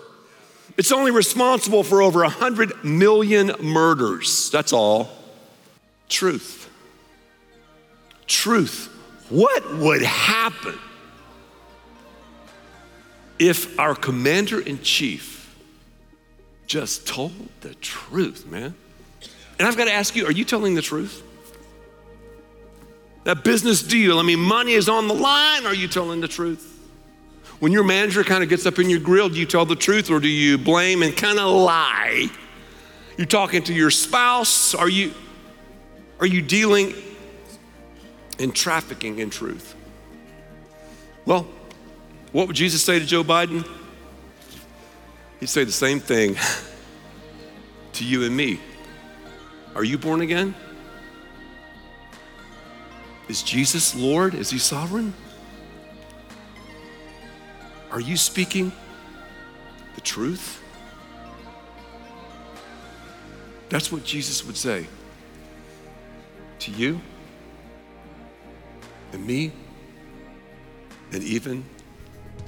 It's 0.78 0.92
only 0.92 1.10
responsible 1.10 1.84
for 1.84 2.00
over 2.00 2.20
100 2.20 2.84
million 2.84 3.52
murders. 3.60 4.50
That's 4.50 4.72
all. 4.72 5.10
Truth. 6.08 6.70
Truth. 8.26 8.93
What 9.34 9.74
would 9.78 10.02
happen 10.02 10.78
if 13.40 13.76
our 13.80 13.96
commander 13.96 14.60
in 14.60 14.80
chief 14.80 15.52
just 16.68 17.08
told 17.08 17.32
the 17.60 17.74
truth, 17.74 18.46
man. 18.46 18.76
And 19.58 19.66
I've 19.66 19.76
got 19.76 19.86
to 19.86 19.92
ask 19.92 20.14
you, 20.14 20.24
are 20.26 20.30
you 20.30 20.44
telling 20.44 20.76
the 20.76 20.82
truth? 20.82 21.20
That 23.24 23.42
business 23.42 23.82
deal, 23.82 24.20
I 24.20 24.22
mean, 24.22 24.38
money 24.38 24.74
is 24.74 24.88
on 24.88 25.08
the 25.08 25.14
line. 25.14 25.66
Are 25.66 25.74
you 25.74 25.88
telling 25.88 26.20
the 26.20 26.28
truth? 26.28 26.70
When 27.58 27.72
your 27.72 27.82
manager 27.82 28.22
kind 28.22 28.44
of 28.44 28.48
gets 28.48 28.66
up 28.66 28.78
in 28.78 28.88
your 28.88 29.00
grill, 29.00 29.28
do 29.30 29.34
you 29.34 29.46
tell 29.46 29.66
the 29.66 29.74
truth 29.74 30.12
or 30.12 30.20
do 30.20 30.28
you 30.28 30.58
blame 30.58 31.02
and 31.02 31.16
kind 31.16 31.40
of 31.40 31.48
lie? 31.48 32.28
You're 33.16 33.26
talking 33.26 33.64
to 33.64 33.74
your 33.74 33.90
spouse. 33.90 34.76
Are 34.76 34.88
you, 34.88 35.12
are 36.20 36.26
you 36.26 36.40
dealing 36.40 36.94
in 38.38 38.52
trafficking 38.52 39.18
in 39.18 39.30
truth? 39.30 39.74
Well, 41.24 41.46
what 42.32 42.46
would 42.46 42.56
Jesus 42.56 42.82
say 42.82 42.98
to 42.98 43.06
Joe 43.06 43.24
Biden? 43.24 43.66
He'd 45.40 45.48
say 45.48 45.64
the 45.64 45.72
same 45.72 46.00
thing 46.00 46.36
to 47.92 48.04
you 48.04 48.24
and 48.24 48.36
me. 48.36 48.60
Are 49.74 49.84
you 49.84 49.98
born 49.98 50.20
again? 50.20 50.54
Is 53.28 53.42
Jesus 53.42 53.94
Lord? 53.94 54.34
Is 54.34 54.50
He 54.50 54.58
sovereign? 54.58 55.14
Are 57.90 58.00
you 58.00 58.16
speaking 58.16 58.72
the 59.94 60.00
truth? 60.00 60.60
That's 63.68 63.90
what 63.90 64.04
Jesus 64.04 64.44
would 64.44 64.56
say 64.56 64.86
to 66.60 66.70
you 66.70 67.00
me 69.24 69.52
and 71.12 71.22
even 71.22 71.64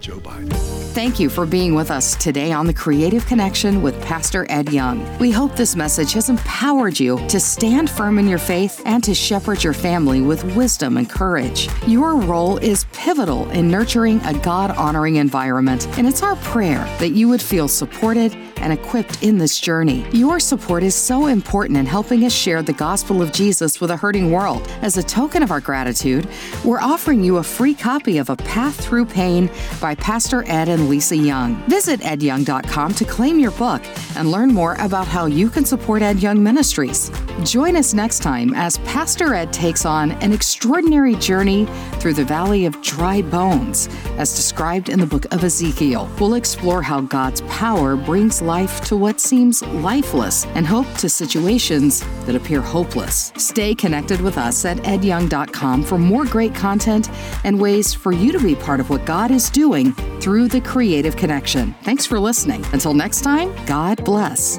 Joe 0.00 0.18
Biden. 0.18 0.52
Thank 0.92 1.18
you 1.18 1.28
for 1.28 1.46
being 1.46 1.74
with 1.74 1.90
us 1.90 2.16
today 2.16 2.52
on 2.52 2.66
the 2.66 2.74
Creative 2.74 3.24
Connection 3.26 3.82
with 3.82 4.00
Pastor 4.02 4.46
Ed 4.50 4.72
Young. 4.72 5.18
We 5.18 5.30
hope 5.30 5.56
this 5.56 5.74
message 5.74 6.12
has 6.12 6.28
empowered 6.28 7.00
you 7.00 7.18
to 7.28 7.40
stand 7.40 7.88
firm 7.88 8.18
in 8.18 8.28
your 8.28 8.38
faith 8.38 8.82
and 8.84 9.02
to 9.04 9.14
shepherd 9.14 9.64
your 9.64 9.72
family 9.72 10.20
with 10.20 10.44
wisdom 10.54 10.96
and 10.96 11.08
courage. 11.08 11.68
Your 11.86 12.16
role 12.16 12.58
is 12.58 12.86
pivotal 12.92 13.50
in 13.50 13.70
nurturing 13.70 14.20
a 14.20 14.38
God 14.38 14.70
honoring 14.72 15.16
environment, 15.16 15.86
and 15.98 16.06
it's 16.06 16.22
our 16.22 16.36
prayer 16.36 16.84
that 16.98 17.10
you 17.10 17.28
would 17.28 17.42
feel 17.42 17.68
supported 17.68 18.36
and 18.60 18.72
equipped 18.72 19.22
in 19.22 19.38
this 19.38 19.60
journey. 19.60 20.06
Your 20.12 20.40
support 20.40 20.82
is 20.82 20.94
so 20.94 21.26
important 21.26 21.78
in 21.78 21.86
helping 21.86 22.24
us 22.24 22.32
share 22.32 22.62
the 22.62 22.72
gospel 22.72 23.22
of 23.22 23.32
Jesus 23.32 23.80
with 23.80 23.90
a 23.90 23.96
hurting 23.96 24.30
world. 24.30 24.66
As 24.82 24.96
a 24.96 25.02
token 25.02 25.42
of 25.42 25.50
our 25.50 25.60
gratitude, 25.60 26.28
we're 26.64 26.80
offering 26.80 27.22
you 27.22 27.38
a 27.38 27.42
free 27.42 27.74
copy 27.74 28.18
of 28.18 28.30
A 28.30 28.36
Path 28.36 28.76
Through 28.84 29.06
Pain 29.06 29.50
by 29.80 29.94
Pastor 29.94 30.44
Ed 30.46 30.68
and 30.68 30.88
Lisa 30.88 31.16
Young. 31.16 31.56
Visit 31.68 32.00
edyoung.com 32.00 32.94
to 32.94 33.04
claim 33.04 33.38
your 33.38 33.50
book 33.52 33.82
and 34.16 34.30
learn 34.30 34.52
more 34.52 34.74
about 34.80 35.06
how 35.06 35.26
you 35.26 35.50
can 35.50 35.64
support 35.64 36.02
Ed 36.02 36.20
Young 36.20 36.42
Ministries. 36.42 37.10
Join 37.44 37.76
us 37.76 37.94
next 37.94 38.20
time 38.20 38.54
as 38.54 38.78
Pastor 38.78 39.34
Ed 39.34 39.52
takes 39.52 39.84
on 39.84 40.12
an 40.12 40.32
extraordinary 40.32 41.14
journey 41.16 41.66
through 41.94 42.14
the 42.14 42.24
valley 42.24 42.66
of 42.66 42.80
dry 42.82 43.22
bones, 43.22 43.88
as 44.16 44.34
described 44.34 44.88
in 44.88 45.00
the 45.00 45.06
book 45.06 45.26
of 45.34 45.44
Ezekiel. 45.44 46.10
We'll 46.18 46.34
explore 46.34 46.82
how 46.82 47.00
God's 47.02 47.42
power 47.42 47.96
brings 47.96 48.42
life 48.56 48.80
to 48.80 48.96
what 48.96 49.20
seems 49.20 49.62
lifeless 49.88 50.46
and 50.56 50.66
hope 50.66 50.90
to 50.94 51.08
situations 51.08 52.00
that 52.24 52.34
appear 52.34 52.62
hopeless. 52.62 53.32
Stay 53.36 53.74
connected 53.74 54.18
with 54.20 54.38
us 54.38 54.64
at 54.64 54.78
edyoung.com 54.78 55.82
for 55.82 55.98
more 55.98 56.24
great 56.24 56.54
content 56.54 57.10
and 57.44 57.60
ways 57.60 57.92
for 57.92 58.12
you 58.12 58.32
to 58.32 58.38
be 58.38 58.54
part 58.54 58.80
of 58.80 58.88
what 58.88 59.04
God 59.04 59.30
is 59.30 59.50
doing 59.50 59.92
through 60.22 60.48
the 60.48 60.62
creative 60.62 61.16
connection. 61.16 61.74
Thanks 61.82 62.06
for 62.06 62.18
listening. 62.18 62.64
Until 62.72 62.94
next 62.94 63.20
time, 63.20 63.54
God 63.66 64.02
bless. 64.04 64.58